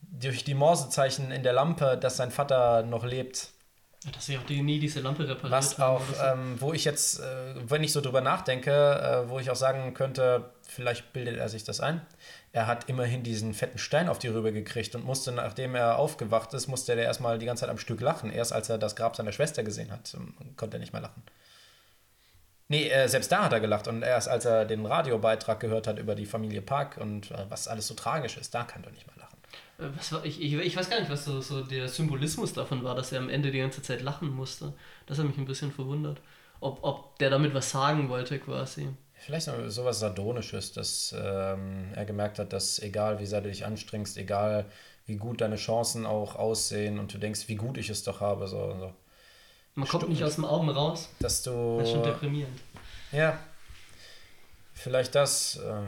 [0.00, 3.51] durch die Morsezeichen in der Lampe, dass sein Vater noch lebt.
[4.04, 7.54] Ja, dass sie auch nie diese Lampe repariert Was auch, ähm, wo ich jetzt, äh,
[7.68, 11.62] wenn ich so drüber nachdenke, äh, wo ich auch sagen könnte, vielleicht bildet er sich
[11.62, 12.00] das ein.
[12.52, 16.52] Er hat immerhin diesen fetten Stein auf die Rübe gekriegt und musste, nachdem er aufgewacht
[16.52, 18.30] ist, musste er erstmal die ganze Zeit am Stück lachen.
[18.32, 21.22] Erst als er das Grab seiner Schwester gesehen hat, ähm, konnte er nicht mehr lachen.
[22.68, 25.98] Nee, äh, selbst da hat er gelacht und erst als er den Radiobeitrag gehört hat
[25.98, 29.06] über die Familie Park und äh, was alles so tragisch ist, da kann er nicht
[29.06, 29.21] mehr lachen.
[29.96, 32.94] Was war, ich, ich, ich weiß gar nicht, was so, so der Symbolismus davon war,
[32.94, 34.72] dass er am Ende die ganze Zeit lachen musste.
[35.06, 36.20] Das hat mich ein bisschen verwundert.
[36.60, 38.88] Ob, ob der damit was sagen wollte quasi.
[39.14, 43.64] Vielleicht noch sowas Sardonisches, dass ähm, er gemerkt hat, dass egal wie sehr du dich
[43.64, 44.66] anstrengst, egal
[45.06, 48.46] wie gut deine Chancen auch aussehen und du denkst, wie gut ich es doch habe,
[48.48, 48.92] so, so
[49.74, 51.08] Man kommt nicht aus dem Augen raus.
[51.20, 51.78] dass du.
[51.78, 52.60] Das ist schon deprimierend.
[53.12, 53.38] Ja,
[54.74, 55.56] vielleicht das.
[55.56, 55.82] Äh,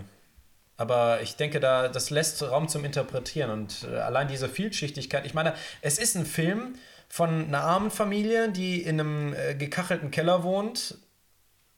[0.76, 5.24] aber ich denke, da, das lässt Raum zum Interpretieren und äh, allein diese Vielschichtigkeit.
[5.24, 6.74] Ich meine, es ist ein Film
[7.08, 10.96] von einer armen Familie, die in einem äh, gekachelten Keller wohnt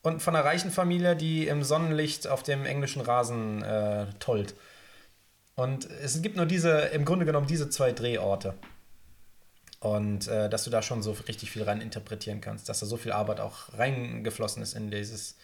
[0.01, 4.55] und von einer reichen Familie, die im Sonnenlicht auf dem englischen Rasen äh, tollt.
[5.55, 8.53] Und es gibt nur diese, im Grunde genommen diese zwei Drehorte.
[9.79, 12.97] Und äh, dass du da schon so richtig viel rein interpretieren kannst, dass da so
[12.97, 15.35] viel Arbeit auch reingeflossen ist in dieses,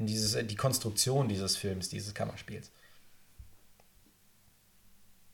[0.00, 2.70] in dieses, die Konstruktion dieses Films, dieses Kammerspiels.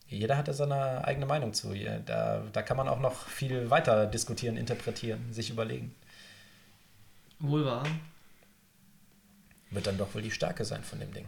[0.09, 1.73] Jeder hat da seine eigene Meinung zu.
[2.05, 5.95] Da, da kann man auch noch viel weiter diskutieren, interpretieren, sich überlegen.
[7.39, 7.85] Wohl wahr.
[9.69, 11.25] Wird dann doch wohl die Stärke sein von dem Ding.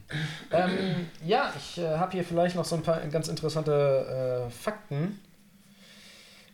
[0.51, 5.19] ähm, ja, ich äh, habe hier vielleicht noch so ein paar ganz interessante äh, Fakten.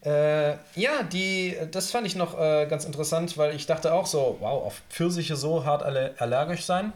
[0.06, 4.38] Äh, ja, die, das fand ich noch äh, ganz interessant, weil ich dachte auch so,
[4.40, 6.94] wow, auf Pfirsiche so hart alle allergisch sein.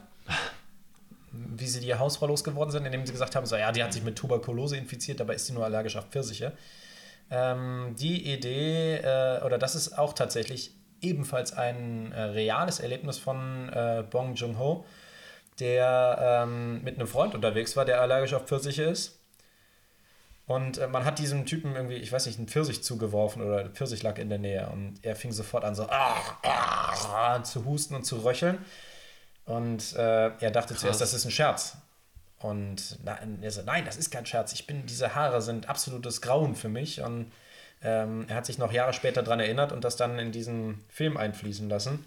[1.32, 4.04] Wie sie die Hausfrau losgeworden sind, indem sie gesagt haben, so ja, die hat sich
[4.04, 6.54] mit Tuberkulose infiziert, dabei ist sie nur allergisch auf Pfirsiche.
[7.32, 13.70] Ähm, die Idee, äh, oder das ist auch tatsächlich ebenfalls ein äh, reales Erlebnis von
[13.70, 14.86] äh, Bong Joon-ho,
[15.60, 19.19] der ähm, mit einem Freund unterwegs war, der allergisch auf Pfirsiche ist.
[20.50, 23.70] Und äh, man hat diesem Typen irgendwie, ich weiß nicht, einen Pfirsich zugeworfen oder der
[23.72, 24.68] Pfirsich lag in der Nähe.
[24.74, 28.58] Und er fing sofort an, so ah, ah, zu husten und zu röcheln.
[29.46, 31.78] Und äh, er dachte zuerst, das ist ein Scherz.
[32.40, 34.52] Und na, er so, nein, das ist kein Scherz.
[34.54, 37.02] Ich bin, diese Haare sind absolutes Grauen für mich.
[37.02, 37.32] Und
[37.84, 41.16] ähm, er hat sich noch Jahre später daran erinnert und das dann in diesen Film
[41.16, 42.04] einfließen lassen,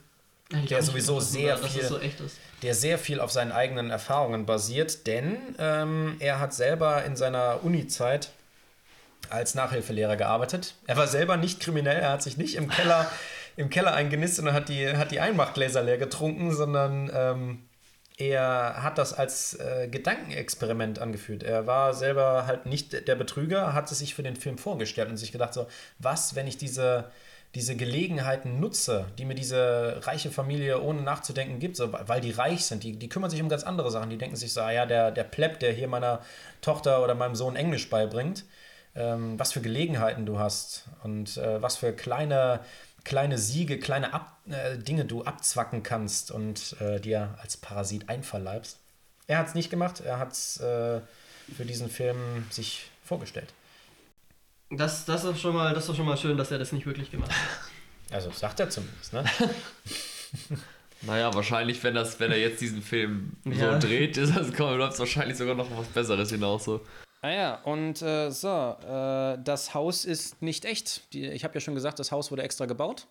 [0.53, 2.39] Eigentlich Der sowieso sehr dass viel- so echt ist.
[2.63, 7.65] Der sehr viel auf seinen eigenen Erfahrungen basiert, denn ähm, er hat selber in seiner
[7.65, 8.31] Uni-Zeit
[9.31, 10.75] als Nachhilfelehrer gearbeitet.
[10.87, 13.11] Er war selber nicht kriminell, er hat sich nicht im Keller,
[13.57, 17.69] im Keller eingenistet und hat die, hat die Einmachgläser leer getrunken, sondern ähm,
[18.17, 21.43] er hat das als äh, Gedankenexperiment angeführt.
[21.43, 25.17] Er war selber halt nicht der Betrüger, hat es sich für den Film vorgestellt und
[25.17, 25.67] sich gedacht, so,
[25.99, 27.11] was, wenn ich diese,
[27.55, 32.65] diese Gelegenheiten nutze, die mir diese reiche Familie ohne nachzudenken gibt, so, weil die reich
[32.65, 34.09] sind, die, die kümmern sich um ganz andere Sachen.
[34.09, 36.23] Die denken sich so, ah ja, der, der Plepp, der hier meiner
[36.63, 38.45] Tochter oder meinem Sohn Englisch beibringt,
[38.95, 42.61] ähm, was für Gelegenheiten du hast und äh, was für kleine
[43.05, 48.79] kleine Siege, kleine Ab äh, Dinge du abzwacken kannst und äh, dir als Parasit einverleibst.
[49.27, 51.01] Er hat es nicht gemacht, er hat es äh,
[51.55, 53.53] für diesen Film sich vorgestellt.
[54.77, 56.87] Das, das, ist schon mal, das ist doch schon mal schön, dass er das nicht
[56.87, 57.39] wirklich gemacht hat.
[58.11, 59.25] Also sagt er zumindest, ne?
[61.03, 63.81] Naja, wahrscheinlich, wenn, das, wenn er jetzt diesen Film Ja.
[63.81, 66.65] so dreht, ist das, läuft es wahrscheinlich sogar noch was Besseres hinaus.
[66.65, 66.81] So.
[67.23, 71.13] Ah ja, und äh, so, äh, das Haus ist nicht echt.
[71.13, 73.07] Die, ich habe ja schon gesagt, das Haus wurde extra gebaut.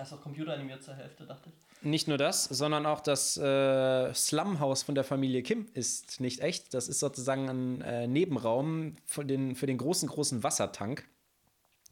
[0.00, 1.82] Also computeranimiert zur Hälfte, dachte ich.
[1.82, 6.72] Nicht nur das, sondern auch das äh, Slumhaus von der Familie Kim ist nicht echt.
[6.72, 11.06] Das ist sozusagen ein äh, Nebenraum für den, für den großen, großen Wassertank.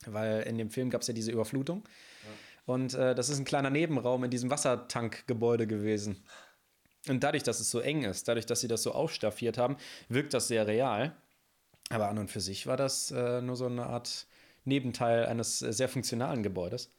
[0.07, 1.85] Weil in dem Film gab es ja diese Überflutung.
[2.65, 6.25] Und äh, das ist ein kleiner Nebenraum in diesem Wassertankgebäude gewesen.
[7.09, 9.77] Und dadurch, dass es so eng ist, dadurch, dass sie das so aufstaffiert haben,
[10.09, 11.15] wirkt das sehr real.
[11.91, 14.27] Aber an und für sich war das äh, nur so eine Art
[14.65, 16.91] Nebenteil eines äh, sehr funktionalen Gebäudes.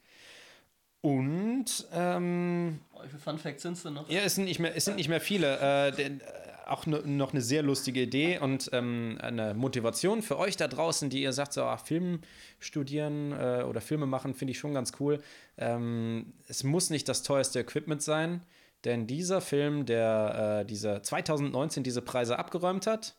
[1.02, 4.10] Und ähm, Oh, wie viele Fun Facts sind es denn noch?
[4.10, 5.88] ja, es sind nicht mehr, es sind nicht mehr viele.
[5.88, 6.24] Äh, denn, äh,
[6.68, 11.10] auch no, noch eine sehr lustige Idee und ähm, eine Motivation für euch da draußen,
[11.10, 12.20] die ihr sagt, so, ach, Film
[12.60, 15.22] studieren äh, oder Filme machen, finde ich schon ganz cool.
[15.58, 18.44] Ähm, es muss nicht das teuerste Equipment sein,
[18.86, 23.16] denn dieser Film, der äh, diese 2019 diese Preise abgeräumt hat,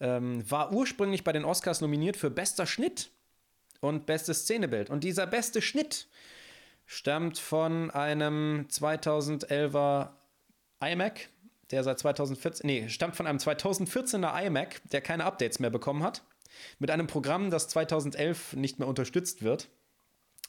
[0.00, 3.10] ähm, war ursprünglich bei den Oscars nominiert für bester Schnitt
[3.80, 4.90] und bestes Szenebild.
[4.90, 6.08] Und dieser beste Schnitt
[6.90, 10.08] stammt von einem 2011er
[10.80, 11.28] iMac,
[11.70, 16.24] der seit 2014, nee, stammt von einem 2014er iMac, der keine Updates mehr bekommen hat,
[16.80, 19.68] mit einem Programm, das 2011 nicht mehr unterstützt wird,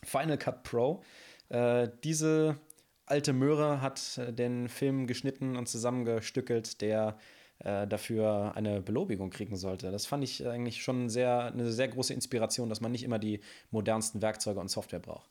[0.03, 1.03] Final Cut Pro.
[1.49, 2.57] Äh, diese
[3.05, 7.19] alte Möhre hat äh, den Film geschnitten und zusammengestückelt, der
[7.59, 9.91] äh, dafür eine Belobigung kriegen sollte.
[9.91, 13.41] Das fand ich eigentlich schon sehr, eine sehr große Inspiration, dass man nicht immer die
[13.69, 15.29] modernsten Werkzeuge und Software braucht.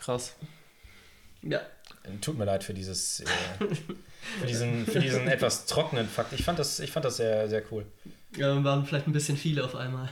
[0.00, 0.34] Krass.
[1.42, 1.60] Ja.
[2.20, 3.26] Tut mir leid für dieses, äh,
[4.40, 6.32] für diesen, für diesen etwas trockenen Fakt.
[6.32, 7.86] Ich fand das, ich fand das sehr, sehr cool.
[8.36, 8.62] ja.
[8.64, 10.08] Waren vielleicht ein bisschen viele auf einmal.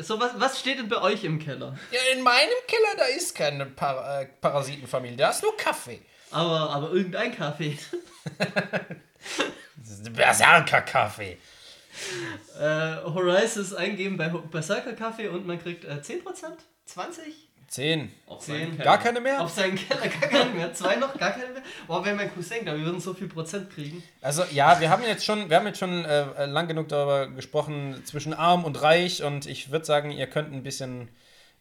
[0.00, 1.76] So, was, was steht denn bei euch im Keller?
[1.90, 6.00] Ja, in meinem Keller, da ist keine Par äh, Parasitenfamilie, da ist nur Kaffee.
[6.30, 7.78] Aber, aber irgendein Kaffee.
[9.76, 11.38] Das ist Berserker-Kaffee.
[12.60, 16.22] Äh, Horizons eingeben bei Ho- Berserker Kaffee und man kriegt äh, 10%?
[16.86, 17.47] 20?
[17.68, 18.10] Zehn.
[18.26, 18.78] Auf Zehn.
[18.78, 19.42] Gar keine mehr?
[19.42, 20.72] Auf seinen Keller gar keinen mehr.
[20.72, 21.62] Zwei noch, gar keinen mehr.
[21.86, 24.02] Boah, wäre mein Cousin da, wir würden so viel Prozent kriegen.
[24.22, 28.02] Also ja, wir haben jetzt schon, wir haben jetzt schon äh, lang genug darüber gesprochen
[28.06, 31.10] zwischen arm und reich und ich würde sagen, ihr könnt ein bisschen,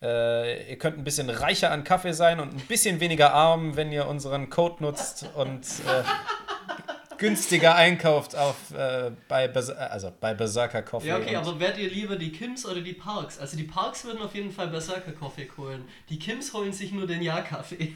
[0.02, 3.92] äh, ihr könnt ein bisschen reicher an Kaffee sein und ein bisschen weniger arm, wenn
[3.92, 6.04] ihr unseren Code nutzt und äh,
[7.18, 11.08] günstiger einkauft auf äh, bei Bers also bei Berserker Coffee.
[11.08, 13.40] Ja, okay, aber wärt ihr lieber die Kims oder die Parks?
[13.40, 15.86] Also die Parks würden auf jeden Fall Berserker Kaffee holen.
[16.10, 17.94] Die Kims holen sich nur den Ja-Kaffee.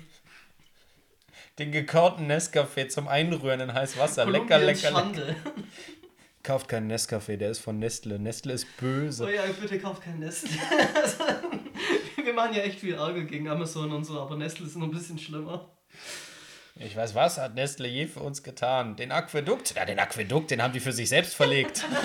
[1.59, 4.25] den gekauten Nescafé zum Einrühren in heiß Wasser.
[4.25, 4.89] Lecker, lecker, lecker.
[4.89, 5.35] Schande.
[6.43, 8.17] Kauft keinen Nescafé, der ist von Nestle.
[8.17, 9.25] Nestle ist böse.
[9.25, 10.49] Oh ja, bitte kauft kein Nestle.
[12.23, 14.91] Wir machen ja echt viel Ärger gegen Amazon und so, aber Nestle ist noch ein
[14.91, 15.69] bisschen schlimmer.
[16.75, 18.95] Ich weiß, was hat Nestle je für uns getan?
[18.95, 19.73] Den Aquädukt?
[19.75, 21.83] Ja, den Aquädukt, den haben die für sich selbst verlegt.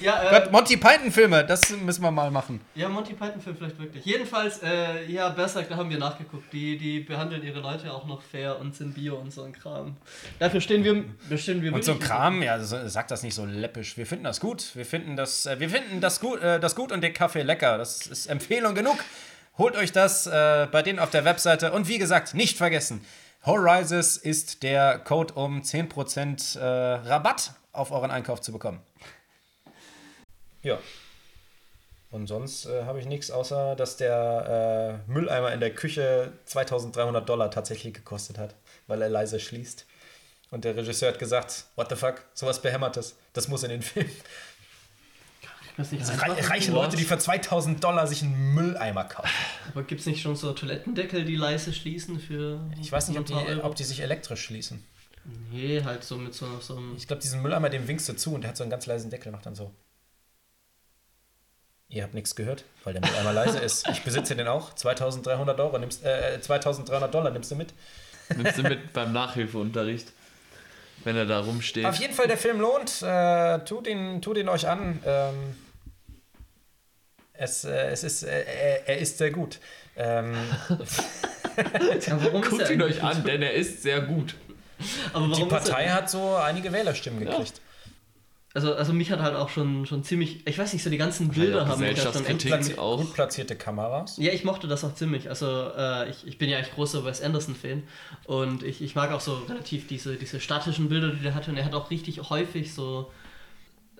[0.00, 2.60] Ja, äh, Gott, Monty Python-Filme, das müssen wir mal machen.
[2.76, 4.04] ja Monty Python-Film vielleicht wirklich.
[4.04, 6.52] Jedenfalls, äh, ja, Berserk, da haben wir nachgeguckt.
[6.52, 9.96] Die, die behandeln ihre Leute auch noch fair und sind Bio und so ein Kram.
[10.38, 13.44] Dafür stehen wir, stehen wir Und so ein Kram, ja, so- sag das nicht so
[13.44, 13.96] läppisch.
[13.96, 14.70] Wir finden das gut.
[14.76, 17.76] Wir finden das, äh, wir finden das gut, äh, das gut und den Kaffee lecker.
[17.76, 18.98] Das ist Empfehlung genug.
[19.58, 21.72] Holt euch das äh, bei denen auf der Webseite.
[21.72, 23.04] Und wie gesagt, nicht vergessen,
[23.44, 26.64] Horizons ist der Code, um 10% äh,
[27.08, 28.80] Rabatt auf euren Einkauf zu bekommen.
[30.62, 30.78] Ja.
[32.10, 37.28] Und sonst äh, habe ich nichts, außer dass der äh, Mülleimer in der Küche 2300
[37.28, 38.54] Dollar tatsächlich gekostet hat,
[38.86, 39.86] weil er leise schließt.
[40.50, 44.08] Und der Regisseur hat gesagt, what the fuck, sowas Behämmertes, das muss in den Film.
[45.78, 46.72] Das nicht Also reiche.
[46.72, 49.30] Leute, die für 2000 Dollar sich einen Mülleimer kaufen.
[49.70, 52.60] Aber gibt es nicht schon so Toilettendeckel, die leise schließen für.
[52.80, 54.84] Ich weiß nicht, ob die, ob die sich elektrisch schließen.
[55.52, 56.96] Nee, halt so mit so, so einem.
[56.96, 59.08] Ich glaube, diesen Mülleimer, dem winkst du zu und der hat so einen ganz leisen
[59.08, 59.72] Deckel, macht dann so.
[61.90, 63.88] Ihr habt nichts gehört, weil der Mülleimer leise ist.
[63.88, 64.74] Ich besitze den auch.
[64.74, 67.72] 2300 Euro nimmst, äh, 2300 Dollar nimmst du mit.
[68.36, 70.12] Nimmst du mit beim Nachhilfeunterricht,
[71.04, 71.86] wenn er da rumsteht.
[71.86, 73.00] Auf jeden Fall, der Film lohnt.
[73.00, 75.00] Äh, tut, ihn, tut ihn euch an.
[75.06, 75.34] Ähm,
[77.38, 79.58] es, äh, es ist, äh, er, er ist sehr gut.
[79.96, 80.34] Ähm,
[82.06, 84.34] Ja, Guckt er ihn eigentlich euch an, denn er ist sehr gut.
[85.12, 87.60] Aber warum die Partei hat so einige Wählerstimmen gekriegt.
[88.54, 91.30] also, also mich hat halt auch schon, schon ziemlich, ich weiß nicht, so die ganzen
[91.30, 92.98] Bilder auch haben mich ja schon echt auch.
[92.98, 94.16] Gut platzierte Kameras.
[94.18, 95.28] Ja, ich mochte das auch ziemlich.
[95.28, 97.82] Also äh, ich, ich bin ja echt großer Wes Anderson-Fan
[98.26, 101.50] und ich, ich mag auch so relativ diese, diese statischen Bilder, die der hatte.
[101.50, 103.10] Und er hat auch richtig häufig so,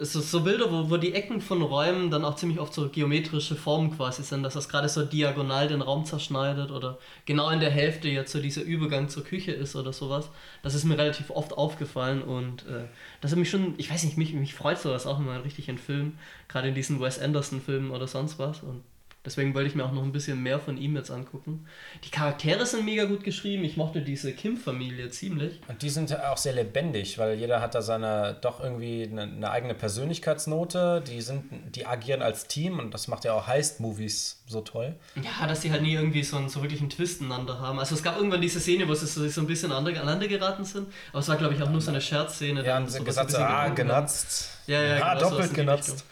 [0.01, 3.57] so, so Bilder, wo, wo die Ecken von Räumen dann auch ziemlich oft so geometrische
[3.57, 7.71] Formen quasi sind, dass das gerade so diagonal den Raum zerschneidet oder genau in der
[7.71, 10.31] Hälfte jetzt so dieser Übergang zur Küche ist oder sowas.
[10.63, 12.85] Das ist mir relativ oft aufgefallen und äh,
[13.21, 15.79] das hat mich schon, ich weiß nicht, mich, mich freut sowas auch immer richtig in
[15.79, 18.83] Filmen, gerade in diesen Wes Anderson-Filmen oder sonst was und
[19.29, 21.67] Deswegen wollte ich mir auch noch ein bisschen mehr von ihm jetzt angucken.
[22.03, 23.63] Die Charaktere sind mega gut geschrieben.
[23.63, 25.61] Ich mochte diese Kim-Familie ziemlich.
[25.69, 29.51] Und die sind auch sehr lebendig, weil jeder hat da seine doch irgendwie eine, eine
[29.51, 31.05] eigene Persönlichkeitsnote.
[31.07, 31.45] Die sind,
[31.77, 34.97] die agieren als Team und das macht ja auch Heist-Movies so toll.
[35.17, 37.79] Ja, dass die halt nie irgendwie so einen, so wirklich einen Twist ineinander haben.
[37.79, 40.89] Also es gab irgendwann diese Szene, wo sie so, so ein bisschen aneinander geraten sind.
[41.11, 42.65] Aber es war, glaube ich, auch nur so eine Scherzszene.
[42.65, 43.75] Ja, dann und sowas gesagt, ein so, ah, haben.
[43.75, 44.49] genutzt.
[44.67, 46.07] Ja, ja, ah, genau, doppelt genutzt.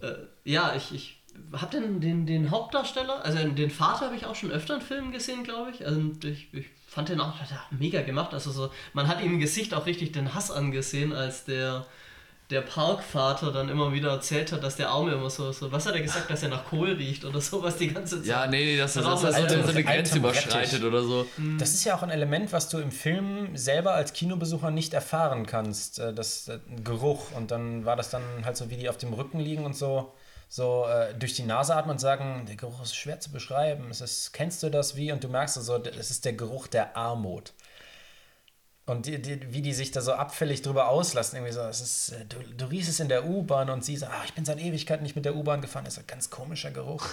[0.00, 0.12] Äh,
[0.44, 1.15] ja, ich, ich
[1.52, 5.12] habe den, den, den Hauptdarsteller, also den Vater habe ich auch schon öfter in Filmen
[5.12, 5.86] gesehen, glaube ich.
[5.86, 8.32] Also ich, ich fand den auch hat er mega gemacht.
[8.34, 11.86] Also so, man hat ihm im Gesicht auch richtig den Hass angesehen, als der,
[12.50, 15.94] der Parkvater dann immer wieder erzählt hat, dass der Arme immer so, so, was hat
[15.94, 18.26] er gesagt, dass er nach Kohl riecht oder sowas die ganze Zeit.
[18.26, 21.26] Ja, nee, nee, das, das, das, das ist so alte- eine Grenze überschreitet oder so.
[21.58, 25.44] Das ist ja auch ein Element, was du im Film selber als Kinobesucher nicht erfahren
[25.46, 25.98] kannst.
[25.98, 27.32] Äh, Das äh, Geruch.
[27.36, 30.12] Und dann war das dann halt so, wie die auf dem Rücken liegen und so,
[30.48, 33.90] so äh, durch die Nase atmen und sagen, der Geruch ist schwer zu beschreiben.
[33.90, 35.12] Es ist, kennst du das wie?
[35.12, 37.52] Und du merkst so, es ist der Geruch der Armut.
[38.86, 42.10] Und die, die, wie die sich da so abfällig drüber auslassen, irgendwie so, es ist,
[42.10, 44.60] äh, du, du riechst es in der U-Bahn und sie so, ah, ich bin seit
[44.60, 47.04] Ewigkeiten nicht mit der U-Bahn gefahren, das ist ein ganz komischer Geruch.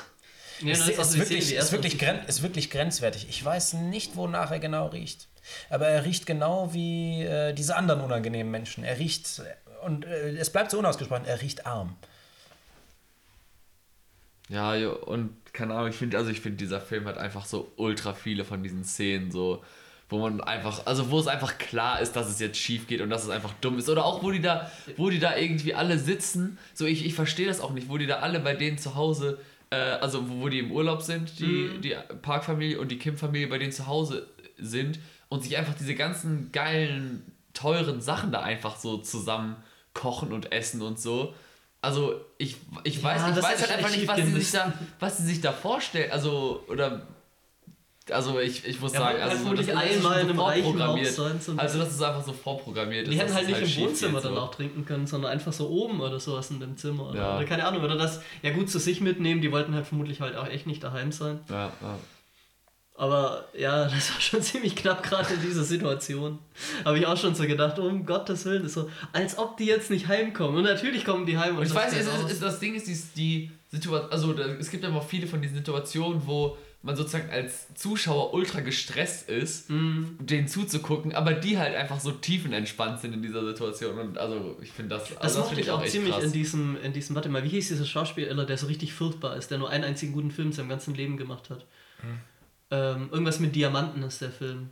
[0.59, 3.27] Ja, ist, das ist die wirklich, ist, wirklich gren, ist wirklich grenzwertig.
[3.27, 5.27] Ich weiß nicht, wonach er genau riecht.
[5.71, 8.83] Aber er riecht genau wie äh, diese anderen unangenehmen Menschen.
[8.83, 9.41] Er riecht,
[9.83, 11.97] und äh, es bleibt so unausgesprochen, er riecht arm.
[14.49, 18.13] Ja, und keine Ahnung, ich finde, also ich finde, dieser Film hat einfach so ultra
[18.13, 19.63] viele von diesen Szenen, so,
[20.09, 23.09] wo man einfach, also wo es einfach klar ist, dass es jetzt schief geht und
[23.09, 23.89] dass es einfach dumm ist.
[23.89, 27.47] Oder auch, wo die da, wo die da irgendwie alle sitzen, so ich, ich verstehe
[27.47, 29.39] das auch nicht, wo die da alle bei denen zu Hause,
[29.69, 33.57] äh, also wo, wo die im Urlaub sind, die, die Parkfamilie und die Kim-Familie bei
[33.57, 34.27] denen zu Hause
[34.57, 37.23] sind und sich einfach diese ganzen geilen,
[37.53, 39.55] teuren Sachen da einfach so zusammen
[39.93, 41.33] kochen und essen und so.
[41.83, 42.55] Also ich,
[42.85, 45.41] ich Ja, weiß, ich weiß halt einfach nicht, was sie sich da, was sie sich
[45.41, 46.11] da vorstellen.
[46.11, 47.01] Also, oder
[48.09, 51.19] also ich, ich muss Ja, sagen, halt also vermutlich das ist einmal in einem vorprogrammiert.
[51.57, 53.07] Also das ist einfach so vorprogrammiert.
[53.07, 54.39] Die hätten halt nicht im schief Wohnzimmer dann so.
[54.39, 57.09] auch trinken können, sondern einfach so oben oder sowas in dem Zimmer.
[57.09, 57.37] Oder, Ja.
[57.37, 57.83] oder keine Ahnung.
[57.83, 59.41] Oder das, ja gut, zu sich mitnehmen.
[59.41, 61.41] Die wollten halt vermutlich halt auch echt nicht daheim sein.
[61.49, 61.97] Ja, ja.
[63.03, 66.39] Aber ja, das war schon ziemlich knapp gerade in dieser Situation.
[66.85, 69.91] Habe ich auch schon so gedacht, um Gottes Willen, ist so, als ob die jetzt
[69.91, 70.55] nicht heimkommen.
[70.55, 71.57] Und natürlich kommen die heim.
[71.57, 74.45] Und ich das weiß, es ist, ist, das Ding ist, die, die Situation, also da,
[74.45, 79.69] es gibt auch viele von diesen Situationen, wo man sozusagen als Zuschauer ultra gestresst ist,
[79.69, 80.17] Mhm.
[80.21, 83.97] denen zuzugucken, aber die halt einfach so tiefenentspannt sind in dieser Situation.
[83.99, 86.23] Und also ich finde das, Das also mochte finde ich auch echt ziemlich krass.
[86.23, 89.51] in diesem, in diesem, warte mal, wie hieß dieser Schauspieler, der so richtig furchtbar ist,
[89.51, 91.65] der nur einen einzigen guten Film in seinem ganzen Leben gemacht hat?
[92.01, 92.19] Hm.
[92.71, 94.71] Ähm, irgendwas mit Diamanten ist der Film.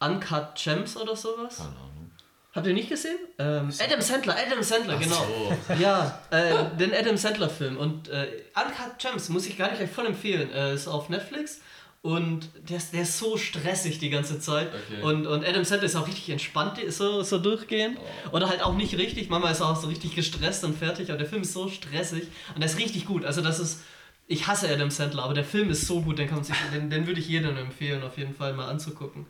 [0.00, 1.58] Uncut Gems oder sowas?
[1.58, 2.10] Keine Ahnung.
[2.54, 3.18] Habt ihr nicht gesehen?
[3.38, 5.16] Ähm, Adam Sandler, Adam Sandler, genau.
[5.16, 5.74] so.
[5.80, 7.76] Ja, äh, den Adam Sandler Film.
[7.76, 10.52] Und äh, Uncut Gems muss ich gar nicht voll empfehlen.
[10.52, 11.60] Äh, ist auf Netflix.
[12.02, 14.68] Und der ist, der ist so stressig die ganze Zeit.
[14.68, 15.02] Okay.
[15.02, 17.98] Und, und Adam Sandler ist auch richtig entspannt, so, so durchgehend.
[18.30, 19.30] Oder halt auch nicht richtig.
[19.30, 21.08] Manchmal ist er auch so richtig gestresst und fertig.
[21.08, 22.28] Aber der Film ist so stressig.
[22.54, 23.24] Und der ist richtig gut.
[23.24, 23.80] Also das ist...
[24.26, 26.88] Ich hasse Adam Sandler, aber der Film ist so gut, den, kann man sich, den,
[26.88, 29.26] den würde ich jedem empfehlen, auf jeden Fall mal anzugucken.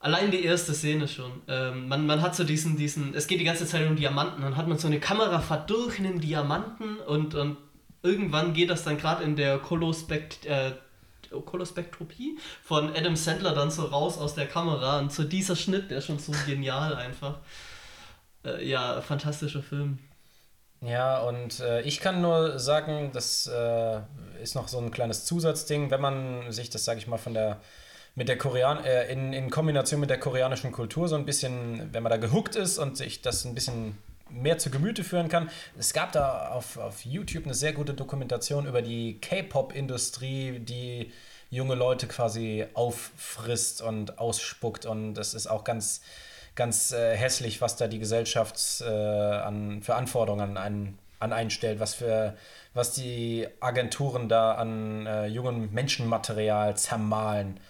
[0.00, 1.30] Allein die erste Szene schon.
[1.48, 4.56] Ähm, man, man hat so diesen, diesen, es geht die ganze Zeit um Diamanten, dann
[4.56, 7.56] hat man so eine Kamerafahrt durch einen Diamanten und, und
[8.02, 10.72] irgendwann geht das dann gerade in der Kolospekt, äh,
[11.44, 15.98] Kolospektropie von Adam Sandler dann so raus aus der Kamera und so dieser Schnitt, der
[15.98, 17.38] ist schon so genial einfach.
[18.44, 19.98] Äh, ja, fantastischer Film.
[20.80, 24.00] Ja, und äh, ich kann nur sagen, das äh,
[24.42, 27.60] ist noch so ein kleines Zusatzding, wenn man sich das, sage ich mal, von der
[28.16, 32.02] mit der Korean äh, in, in Kombination mit der koreanischen Kultur so ein bisschen, wenn
[32.02, 33.98] man da gehuckt ist und sich das ein bisschen
[34.30, 35.50] mehr zu Gemüte führen kann.
[35.78, 41.12] Es gab da auf, auf YouTube eine sehr gute Dokumentation über die K-Pop-Industrie, die
[41.50, 46.00] junge Leute quasi auffrisst und ausspuckt und das ist auch ganz
[46.56, 51.94] ganz äh, hässlich, was da die Gesellschaft äh, an, für Anforderungen an, an einstellt, was
[51.94, 52.34] für
[52.74, 57.60] was die Agenturen da an äh, jungem Menschenmaterial zermahlen.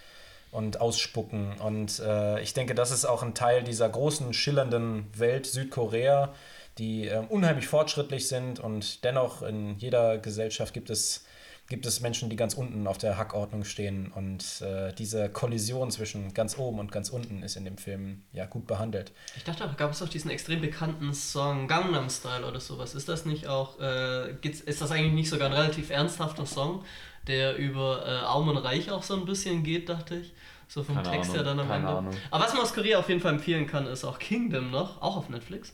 [0.52, 1.58] und ausspucken.
[1.58, 6.32] Und äh, ich denke, das ist auch ein Teil dieser großen, schillernden Welt Südkorea,
[6.78, 11.25] die äh, unheimlich fortschrittlich sind und dennoch in jeder Gesellschaft gibt es
[11.68, 14.12] gibt es Menschen, die ganz unten auf der Hackordnung stehen.
[14.12, 18.46] Und äh, diese Kollision zwischen ganz oben und ganz unten ist in dem Film ja
[18.46, 19.12] gut behandelt.
[19.36, 22.94] Ich dachte auch, gab es doch diesen extrem bekannten Song Gangnam Style oder sowas.
[22.94, 26.84] Ist das nicht auch, äh, ist das eigentlich nicht sogar ein relativ ernsthafter Song,
[27.26, 30.32] der über äh, Arm und Reich auch so ein bisschen geht, dachte ich.
[30.68, 31.98] So vom Keine Text Ahnung, her dann am keine Ende.
[31.98, 32.14] Ahnung.
[32.30, 35.16] Aber was man aus Korea auf jeden Fall empfehlen kann, ist auch Kingdom noch, auch
[35.16, 35.72] auf Netflix.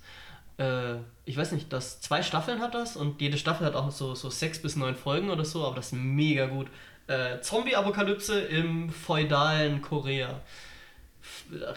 [0.62, 4.14] Äh, ich weiß nicht, das zwei Staffeln hat das und jede Staffel hat auch so,
[4.14, 6.68] so sechs bis neun Folgen oder so, aber das ist mega gut.
[7.06, 10.40] Äh, Zombie-Apokalypse im feudalen Korea.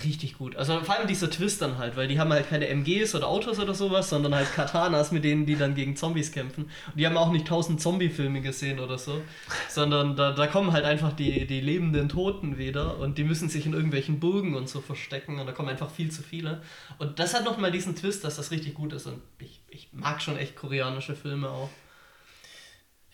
[0.03, 0.55] Richtig gut.
[0.55, 3.59] Also vor allem dieser Twist dann halt, weil die haben halt keine MGs oder Autos
[3.59, 6.63] oder sowas, sondern halt Katanas, mit denen die dann gegen Zombies kämpfen.
[6.63, 9.21] Und die haben auch nicht tausend Zombie-Filme gesehen oder so,
[9.69, 13.65] sondern da, da kommen halt einfach die, die lebenden Toten wieder und die müssen sich
[13.65, 16.61] in irgendwelchen Burgen und so verstecken und da kommen einfach viel zu viele.
[16.97, 20.21] Und das hat nochmal diesen Twist, dass das richtig gut ist und ich, ich mag
[20.21, 21.69] schon echt koreanische Filme auch.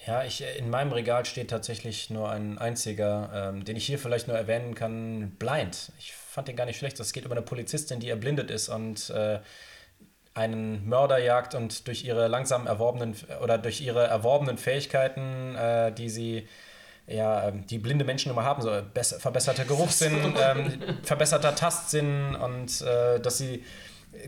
[0.08, 4.28] Ja, ich, in meinem Regal steht tatsächlich nur ein einziger, ähm, den ich hier vielleicht
[4.28, 5.92] nur erwähnen kann, Blind.
[6.00, 6.98] Ich fand den gar nicht schlecht.
[7.00, 9.40] Es geht über eine Polizistin, die erblindet ist und äh,
[10.34, 16.10] einen Mörder jagt und durch ihre langsam erworbenen oder durch ihre erworbenen Fähigkeiten, äh, die
[16.10, 16.48] sie
[17.06, 22.82] ja, ähm, die blinde Menschen immer haben, so besser, verbesserter Geruchssinn, ähm, verbesserter Tastsinn und
[22.82, 23.66] äh, dass sie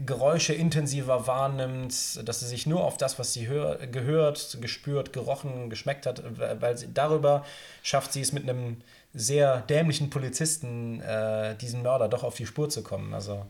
[0.05, 5.69] Geräusche intensiver wahrnimmt, dass sie sich nur auf das, was sie hör gehört, gespürt, gerochen,
[5.69, 6.23] geschmeckt hat,
[6.61, 7.45] weil sie darüber
[7.81, 8.81] schafft sie es mit einem
[9.13, 13.13] sehr dämlichen Polizisten, äh, diesen Mörder doch auf die Spur zu kommen.
[13.13, 13.45] Also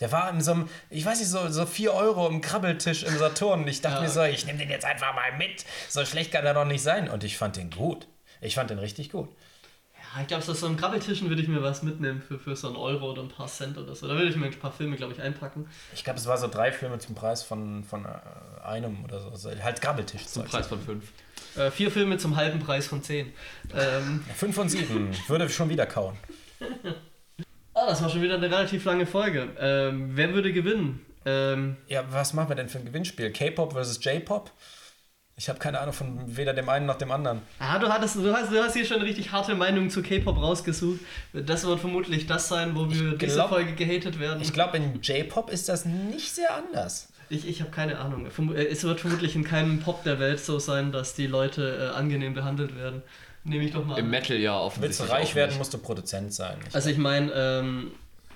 [0.00, 3.16] der war in so einem, ich weiß nicht, so, so 4 Euro im Krabbeltisch im
[3.18, 3.60] Saturn.
[3.62, 4.02] Und ich dachte Ja.
[4.02, 5.64] mir so, ich nehme den jetzt einfach mal mit.
[5.88, 7.08] So schlecht kann er doch nicht sein.
[7.08, 8.06] Und ich fand den gut.
[8.40, 9.28] Ich fand den richtig gut.
[10.14, 12.76] Ja, ich glaube, so einem Krabbeltischen würde ich mir was mitnehmen für, für so einen
[12.76, 14.08] Euro oder ein paar Cent oder so.
[14.08, 15.68] Da würde ich mir ein paar Filme, glaube ich, einpacken.
[15.94, 18.08] Ich glaube, es war so drei Filme zum Preis von, von äh,
[18.64, 19.28] einem oder so.
[19.30, 20.26] Also halt Krabbeltisch.
[20.26, 21.04] Zum Preis von 5.
[21.56, 23.32] Äh, vier Filme zum halben Preis von zehn.
[23.74, 25.10] Ähm, Fünf von sieben.
[25.28, 26.16] Würde schon wieder kauen.
[27.74, 29.48] oh, das war schon wieder eine relativ lange Folge.
[29.58, 31.04] Ähm, wer würde gewinnen?
[31.24, 33.30] Ähm, Ja, was machen wir denn für ein Gewinnspiel?
[33.30, 34.50] K-Pop versus J-Pop?
[35.34, 37.40] Ich habe keine Ahnung von weder dem einen noch dem anderen.
[37.58, 40.36] ah, du, hattest, du, hast, du hast hier schon eine richtig harte Meinung zu K-Pop
[40.36, 41.00] rausgesucht.
[41.32, 44.42] Das wird vermutlich das sein, wo wir diese glaub- Folge gehatet werden.
[44.42, 47.08] Ich glaube, in J-Pop ist das nicht sehr anders.
[47.32, 48.26] Ich, ich habe keine Ahnung.
[48.54, 51.96] Äh, Es wird vermutlich in keinem Pop der Welt so sein, dass die Leute äh,
[51.96, 53.02] angenehm behandelt werden.
[53.44, 54.10] Nehme ich doch mal Im an.
[54.10, 55.08] Metal ja Willst offensichtlich.
[55.08, 56.58] du reich werden, musst du Produzent sein.
[56.68, 57.90] Ich Also ich meine, ähm,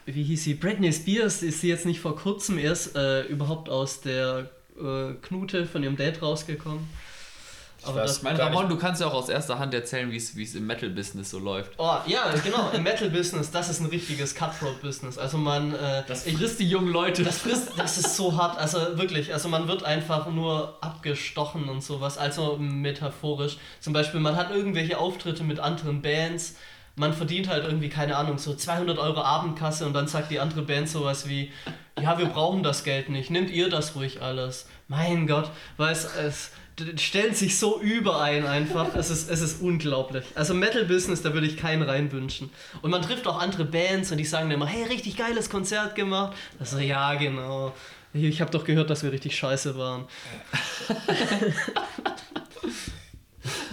[0.06, 0.54] wie hieß sie?
[0.54, 4.48] Britney Spears ist sie jetzt nicht vor kurzem erst äh, überhaupt aus der
[4.80, 6.88] äh, Knute von ihrem Date rausgekommen.
[7.88, 8.38] Aber weiß das, Ich meine.
[8.38, 11.72] Ramon, du kannst ja auch aus erster Hand erzählen, wie es im Metal-Business so läuft.
[11.78, 12.70] Oh, ja, genau.
[12.74, 15.18] Im Metal-Business, das ist ein richtiges Cutthroat-Business.
[15.18, 15.74] Also man...
[15.74, 17.22] Äh, Das ich, frisst die jungen Leute.
[17.22, 18.58] das, frisst, das ist so hart.
[18.58, 22.18] Also wirklich, also man wird einfach nur abgestochen und sowas.
[22.18, 23.56] Also metaphorisch.
[23.80, 26.56] Zum Beispiel, man hat irgendwelche Auftritte mit anderen Bands.
[26.98, 30.62] Man verdient halt irgendwie, keine Ahnung, so 200 Euro Abendkasse und dann sagt die andere
[30.62, 31.52] Band sowas wie,
[32.00, 34.66] ja, wir brauchen das Geld nicht, nehmt ihr das ruhig alles.
[34.88, 36.52] Mein Gott, weil es,
[36.96, 40.24] stellen sich so überein einfach, es ist, es ist unglaublich.
[40.34, 42.50] Also Metal-Business, da würde ich keinen reinwünschen.
[42.82, 46.36] Und man trifft auch andere Bands und die sagen immer, hey, richtig geiles Konzert gemacht.
[46.58, 47.74] Also ja, genau.
[48.12, 50.06] Ich habe doch gehört, dass wir richtig scheiße waren.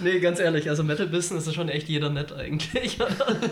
[0.00, 2.98] Nee, ganz ehrlich, also Metal Business ist schon echt jeder nett eigentlich.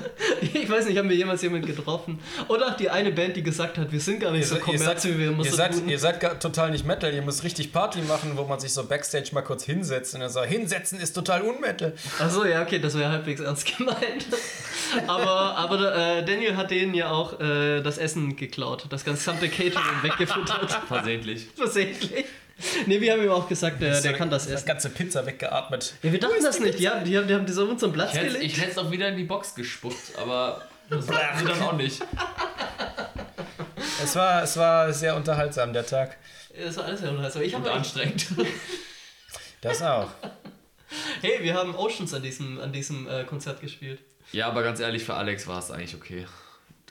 [0.40, 2.18] ich weiß nicht, haben wir jemals jemanden getroffen?
[2.48, 5.28] Oder die eine Band, die gesagt hat, wir sind gar nicht so kommerz, wie wir
[5.28, 5.88] immer ihr, so seid, tun.
[5.88, 8.84] ihr seid gar, total nicht Metal, ihr müsst richtig Party machen, wo man sich so
[8.84, 11.94] Backstage mal kurz hinsetzt und dann sagt, hinsetzen ist total unmetal.
[12.18, 14.26] Achso, ja, okay, das wäre halbwegs ernst gemeint.
[15.06, 19.82] aber aber äh, Daniel hat denen ja auch äh, das Essen geklaut, das gesamte Catering
[20.02, 20.72] weggefuttert.
[20.86, 21.48] Versehentlich.
[21.54, 22.24] Versehentlich.
[22.86, 24.66] Nee, wir haben ihm auch gesagt, der, der kann das Das essen.
[24.66, 25.94] ganze Pizza weggeatmet.
[26.02, 26.78] Ja, wir dachten das nicht.
[26.78, 28.44] Die haben, die haben, die haben das auf unseren Platz Ich hätte gelegt.
[28.44, 31.72] ich hätte es auch wieder in die Box gespuckt, aber das war sie dann auch
[31.72, 32.02] nicht.
[34.02, 36.16] Es war, es war sehr unterhaltsam, der Tag.
[36.56, 37.42] Das war alles ja unterhaltsam.
[37.42, 38.26] Ich habe anstrengend.
[39.60, 40.08] Das auch.
[41.22, 44.00] Hey, wir haben Oceans an diesem, an diesem äh, Konzert gespielt.
[44.32, 46.26] Ja, aber ganz ehrlich, für Alex war es eigentlich okay.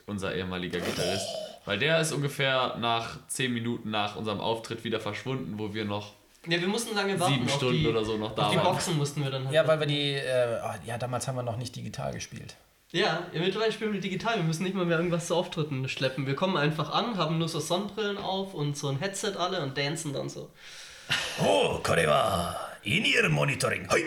[0.06, 1.26] Unser ehemaliger Gitarrist.
[1.64, 6.12] Weil der ist ungefähr nach 10 Minuten nach unserem Auftritt wieder verschwunden, wo wir noch
[6.46, 7.34] Ja, wir mussten lange warten.
[7.34, 8.66] sieben Stunden die, oder so noch da Auf die waren.
[8.66, 9.54] Boxen mussten wir dann halt.
[9.54, 12.56] Ja, weil wir die, äh, oh, ja, damals haben wir noch nicht digital gespielt.
[12.90, 14.36] ja, ja, mittlerweile spielen wir digital.
[14.38, 16.26] Wir müssen nicht mal mehr irgendwas zu Auftritten schleppen.
[16.26, 19.78] Wir kommen einfach an, haben nur so Sonnenbrillen auf und so ein Headset alle und
[19.78, 20.50] dancen dann so.
[21.44, 23.88] Oh, Korewa, in ihrem Monitoring.
[23.90, 24.02] Hoi.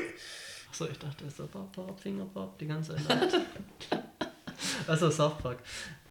[0.72, 3.34] Achso, ich dachte, es ist so Pop, Pop, Finger Pop, die ganze Zeit.
[4.88, 5.59] Also South Park.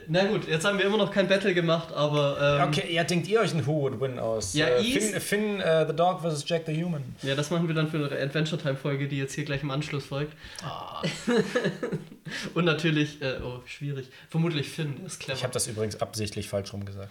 [0.07, 2.61] Na gut, jetzt haben wir immer noch kein Battle gemacht, aber.
[2.61, 4.55] Ähm, Okay, ja, denkt ihr euch einen Who would win aus?
[4.55, 7.03] Ja, äh, Finn, Finn äh, the Dog versus Jack the Human.
[7.23, 9.71] Ja, das machen wir dann für eine Adventure Time Folge, die jetzt hier gleich im
[9.71, 10.35] Anschluss folgt.
[12.55, 14.09] Und natürlich, äh, oh, schwierig.
[14.29, 15.39] Vermutlich Finn, der ist clever.
[15.39, 17.11] Ich habe das übrigens absichtlich falsch rum gesagt.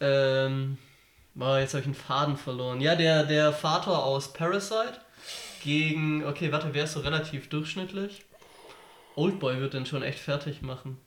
[0.00, 0.78] Ähm,
[1.34, 2.80] boah, jetzt habe ich einen Faden verloren.
[2.80, 4.98] Ja, der, der Vater aus Parasite
[5.62, 8.22] gegen, okay, warte, wer ist so relativ durchschnittlich?
[9.16, 10.98] Oldboy wird den schon echt fertig machen.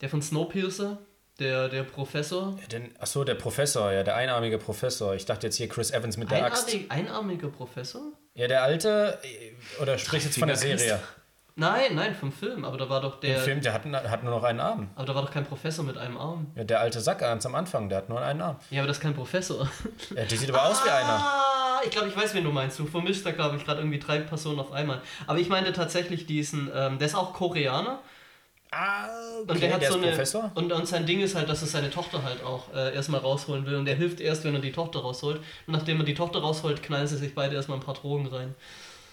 [0.00, 0.98] Der von Snowpiercer,
[1.38, 2.56] der, der Professor.
[2.60, 5.14] Ja, denn, achso, der Professor, ja, der einarmige Professor.
[5.14, 6.68] Ich dachte jetzt hier Chris Evans mit der Axt.
[6.68, 8.02] Einarmig, einarmiger Professor?
[8.34, 11.00] Ja, der alte, äh, oder sprichst jetzt von der Serie?
[11.54, 13.42] Nein, nein, vom Film, aber da war doch Der der.
[13.42, 14.88] Film, der hat, hat nur noch einen Arm.
[14.94, 16.50] Aber da war doch kein Professor mit einem Arm.
[16.56, 18.56] Ja, der alte Sack ganz am Anfang, der hat nur einen Arm.
[18.70, 19.68] Ja, aber das ist kein Professor.
[20.16, 21.22] Ja, der sieht aber aus wie einer.
[21.84, 22.78] Ich glaube, ich weiß, wen du meinst.
[22.78, 25.00] Du vermischst da, glaube ich, gerade irgendwie drei Personen auf einmal.
[25.26, 28.00] Aber ich meine tatsächlich diesen, ähm, der ist auch Koreaner.
[28.70, 29.06] Ah,
[29.46, 30.12] Und der hat der so ist eine.
[30.12, 30.50] Professor?
[30.54, 33.66] Und, und sein Ding ist halt, dass er seine Tochter halt auch äh, erstmal rausholen
[33.66, 33.76] will.
[33.76, 35.38] Und der hilft erst, wenn er die Tochter rausholt.
[35.66, 38.54] Und nachdem er die Tochter rausholt, knallen sie sich beide erstmal ein paar Drogen rein.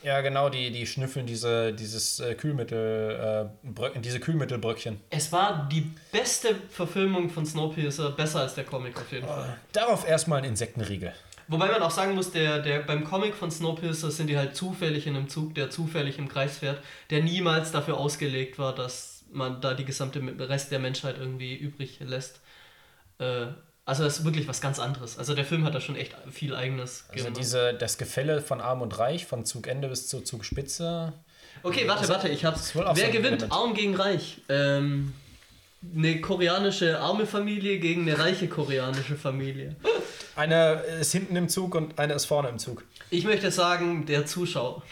[0.02, 5.02] Ja, genau, die, die schnüffeln diese, dieses äh, Kühlmittel, äh, diese Kühlmittelbröckchen.
[5.10, 9.58] Es war die beste Verfilmung von Snowpiercer, besser als der Comic auf jeden Fall.
[9.74, 11.14] Darauf erstmal ein Insektenriegel.
[11.50, 15.08] Wobei man auch sagen muss, der, der, beim Comic von Snowpiercer sind die halt zufällig
[15.08, 19.60] in einem Zug, der zufällig im Kreis fährt, der niemals dafür ausgelegt war, dass man
[19.60, 22.40] da die gesamte Rest der Menschheit irgendwie übrig lässt.
[23.18, 23.48] Äh,
[23.84, 25.18] also das ist wirklich was ganz anderes.
[25.18, 27.40] Also der Film hat da schon echt viel eigenes Also gemacht.
[27.40, 31.14] diese, das Gefälle von Arm und Reich, von Zugende bis zur Zugspitze.
[31.64, 32.76] Okay, warte, warte, ich hab's.
[32.76, 33.42] Wer so gewinnt?
[33.42, 33.52] Element.
[33.52, 34.42] Arm gegen Reich.
[34.48, 35.14] Ähm,
[35.96, 39.76] eine koreanische arme Familie gegen eine reiche koreanische Familie.
[40.36, 42.84] Eine ist hinten im Zug und eine ist vorne im Zug.
[43.10, 44.84] Ich möchte sagen, der Zuschauer.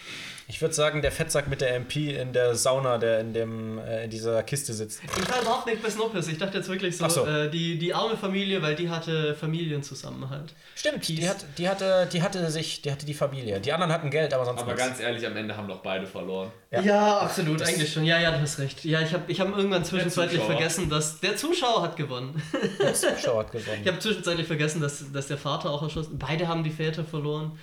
[0.49, 4.05] Ich würde sagen, der Fettsack mit der MP in der Sauna, der in, dem, äh,
[4.05, 5.01] in dieser Kiste sitzt.
[5.03, 6.31] Ich war überhaupt nicht bei Snowpiercer.
[6.31, 7.25] Ich dachte jetzt wirklich so, so.
[7.25, 10.53] Äh, die, die arme Familie, weil die hatte Familienzusammenhalt.
[10.73, 13.59] Stimmt, die, hat, die, hatte, die hatte sich, die hatte die Familie.
[13.59, 14.87] Die anderen hatten Geld, aber sonst Aber nichts.
[14.87, 16.49] ganz ehrlich, am Ende haben doch beide verloren.
[16.71, 17.19] Ja.
[17.19, 18.05] absolut, eigentlich schon.
[18.05, 18.85] Ja, ja, du hast recht.
[18.85, 22.41] Ja, ich habe ich hab irgendwann zwischenzeitlich vergessen, dass der Zuschauer hat gewonnen.
[22.79, 23.81] Der Zuschauer hat gewonnen.
[23.81, 27.59] Ich habe zwischenzeitlich vergessen, dass, dass der Vater auch erschossen Beide haben die Väter verloren.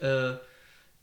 [0.00, 0.32] Äh,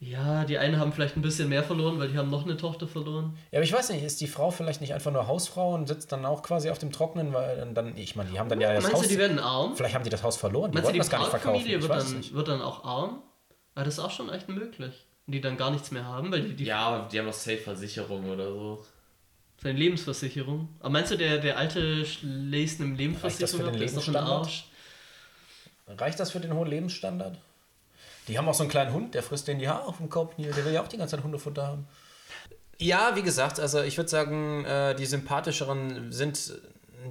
[0.03, 2.87] ja, die einen haben vielleicht ein bisschen mehr verloren, weil die haben noch eine Tochter
[2.87, 3.37] verloren.
[3.51, 6.11] Ja, aber ich weiß nicht, ist die Frau vielleicht nicht einfach nur Hausfrau und sitzt
[6.11, 8.73] dann auch quasi auf dem Trockenen, weil dann- dann, ich meine, die haben dann ja
[8.73, 9.03] das Meinst Haus.
[9.03, 9.75] du, die werden arm?
[9.75, 11.53] vielleicht haben die das Haus verloren, die Meinst du, wollten die das gar nicht verkaufen.
[11.53, 12.33] Park-Familie Ich wird, dann, nicht.
[12.33, 13.21] wird dann auch arm?
[13.75, 14.93] Weil das ist auch schon echt möglich.
[15.25, 17.33] Und die dann gar nichts mehr haben, weil die, die Ja, aber die haben doch
[17.33, 18.85] Safe-Versicherung oder so.
[19.61, 20.67] seine Lebensversicherung.
[20.81, 23.79] Aber meinst du, der, der alte schläst eine Lebensversicherung für den?
[23.79, 24.45] Der ist doch ein Lebensstandard?
[24.45, 24.65] Arsch.
[25.87, 27.37] Reicht das für den hohen Lebensstandard?
[28.27, 30.35] Die haben auch so einen kleinen Hund, der frisst denen die Haare auf dem Kopf.
[30.37, 31.87] Der will ja auch die ganze Zeit Hundefutter haben.
[32.79, 36.53] Ja, wie gesagt, also ich würde sagen, äh, die sympathischeren sind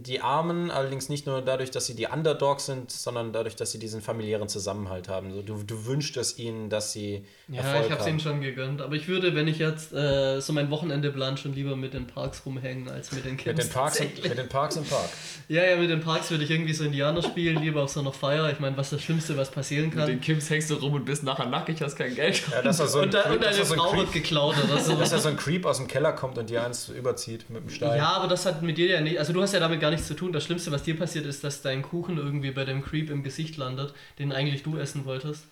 [0.00, 3.78] die Armen, allerdings nicht nur dadurch, dass sie die Underdogs sind, sondern dadurch, dass sie
[3.78, 5.32] diesen familiären Zusammenhalt haben.
[5.32, 8.08] So, du, du wünschst es ihnen, dass sie Ja, Erfolg ich hab's haben.
[8.10, 8.80] ihnen schon gegönnt.
[8.80, 12.06] Aber ich würde, wenn ich jetzt äh, so mein Wochenende plan, schon lieber mit den
[12.06, 13.56] Parks rumhängen als mit den Kids.
[13.56, 15.08] mit, den Parks im, mit den Parks im Park.
[15.48, 18.12] Ja, ja, mit den Parks würde ich irgendwie so Indianer spielen, lieber auf so einer
[18.12, 18.50] Feier.
[18.50, 20.20] Ich meine, was das Schlimmste, was passieren Mit den kann.
[20.20, 22.42] Kims hängst du rum und bist nachher nackig, hast kein Geld.
[22.50, 24.56] Ja, dass er so ein, Und, da, und deine so ein Frau Creep, wird geklaut
[24.64, 24.94] oder so.
[24.96, 27.68] dass er so ein Creep aus dem Keller kommt und dir eins überzieht mit dem
[27.70, 27.98] Stein.
[27.98, 29.18] Ja, aber das hat mit dir ja nicht.
[29.18, 30.32] Also, du hast ja damit gar nichts zu tun.
[30.32, 33.56] Das Schlimmste, was dir passiert, ist, dass dein Kuchen irgendwie bei dem Creep im Gesicht
[33.56, 35.44] landet, den eigentlich du essen wolltest.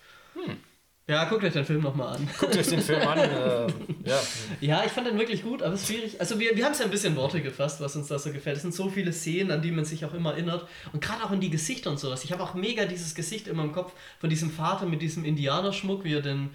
[1.07, 2.29] Ja, guckt euch den Film nochmal an.
[2.39, 3.17] Guckt euch den Film an.
[3.17, 3.67] Äh,
[4.05, 4.21] ja.
[4.61, 6.19] Ja, ich fand den wirklich gut, aber es ist schwierig.
[6.21, 8.55] Also, wir, wir haben es ja ein bisschen Worte gefasst, was uns da so gefällt.
[8.55, 10.65] Es sind so viele Szenen, an die man sich auch immer erinnert.
[10.93, 12.23] Und gerade auch in die Gesichter und sowas.
[12.23, 16.05] Ich habe auch mega dieses Gesicht immer im Kopf von diesem Vater mit diesem Indianerschmuck,
[16.05, 16.51] wie er den,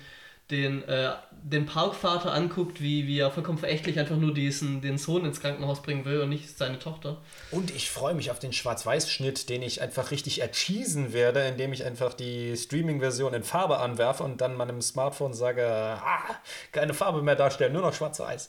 [0.51, 5.25] den, äh, den Parkvater anguckt, wie, wie er vollkommen verächtlich einfach nur diesen, den Sohn
[5.25, 7.21] ins Krankenhaus bringen will und nicht seine Tochter.
[7.51, 11.85] Und ich freue mich auf den Schwarz-Weiß-Schnitt, den ich einfach richtig ercheesen werde, indem ich
[11.85, 16.37] einfach die Streaming-Version in Farbe anwerfe und dann meinem Smartphone sage, ah,
[16.71, 18.49] keine Farbe mehr darstellen, nur noch Schwarz-Weiß.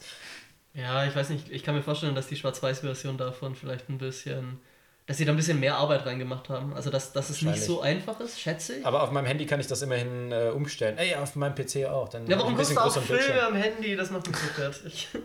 [0.75, 4.59] Ja, ich weiß nicht, ich kann mir vorstellen, dass die Schwarz-Weiß-Version davon vielleicht ein bisschen,
[5.07, 6.73] dass sie da ein bisschen mehr Arbeit reingemacht haben.
[6.75, 8.85] Also, dass, dass es nicht so einfach ist, schätze ich.
[8.85, 10.97] Aber auf meinem Handy kann ich das immerhin äh, umstellen.
[10.97, 12.09] Ey, auf meinem PC auch.
[12.09, 13.45] Dann Ja, warum ein guckst bisschen du auch Filme Bildschirm.
[13.47, 13.95] am Handy?
[13.95, 15.07] Das macht mich so fertig.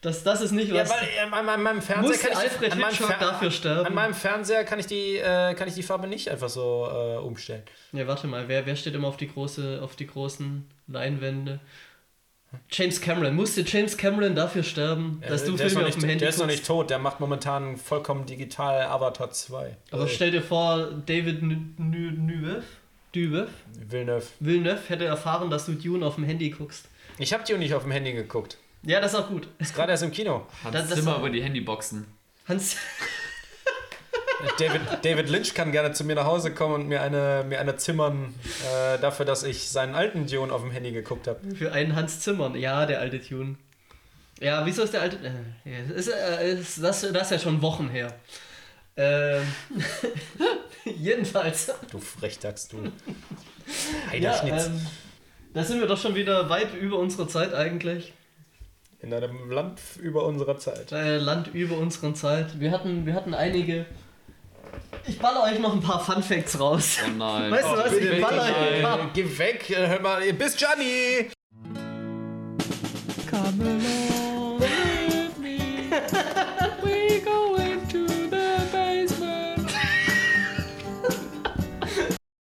[0.00, 0.90] Das, das ist nicht Ja, was.
[0.90, 3.86] weil äh, an meinem- Fernseher kann ich, Alfred an meinem Hitchcock Fer- dafür sterben?
[3.86, 7.18] An meinem Fernseher kann ich die, äh, kann ich die Farbe nicht einfach so äh,
[7.18, 7.62] umstellen.
[7.92, 11.60] Ja, warte mal, wer, wer steht immer auf die, große, auf die großen Leinwände?
[12.70, 13.34] James Cameron.
[13.34, 16.46] Musste James Cameron dafür sterben, dass Äh, du Filme auf dem Handy der ist noch
[16.46, 19.76] nicht tot, der macht momentan vollkommen digital Avatar 2.
[19.90, 22.64] Aber Äh, stell dir vor, David Nuev,
[23.14, 23.48] Duev,
[23.88, 24.26] Villeneuve.
[24.40, 26.86] Villeneuve hätte erfahren, dass du Dune auf dem Handy guckst.
[27.18, 28.56] Ich habe die nicht auf dem Handy geguckt.
[28.84, 29.48] Ja, das ist auch gut.
[29.58, 30.46] Ist gerade erst im Kino.
[30.64, 32.06] Hans Das- das- Zimmer über die Handyboxen.
[32.48, 32.76] Hans,
[34.58, 37.76] David, David Lynch kann gerne zu mir nach Hause kommen und mir eine, mir eine
[37.76, 38.34] zimmern
[38.64, 41.54] äh, dafür, dass ich seinen alten Dune auf dem Handy geguckt habe.
[41.54, 42.54] für einen Hans Zimmern.
[42.56, 43.56] Ja, der alte Tune.
[44.40, 45.16] Ja, wieso ist der alte.
[45.18, 48.12] Äh, ja, ist, äh, ist, das, das ist ja schon Wochen her.
[48.96, 49.42] Ähm,
[50.84, 51.72] jedenfalls.
[51.90, 52.78] Du Frechdachs, du.
[53.66, 54.66] Ja, Heiderschnitz.
[54.66, 54.86] ähm,
[55.54, 58.12] da sind wir doch schon wieder weit über unsere Zeit eigentlich.
[59.00, 60.92] In einem Land über unserer Zeit.
[60.92, 62.60] Äh, Land über unsere Zeit.
[62.60, 63.86] Wir hatten, wir hatten einige.
[65.06, 66.98] Ich baller euch noch ein paar Fun Facts raus.
[67.04, 67.50] Oh nein.
[67.50, 67.90] Weißt du oh, was?
[67.90, 68.56] bitte Ich baller nicht.
[68.56, 69.10] euch ein paar.
[69.12, 71.30] geh weg, hör mal, ihr bist Gianni!
[73.30, 73.81] Come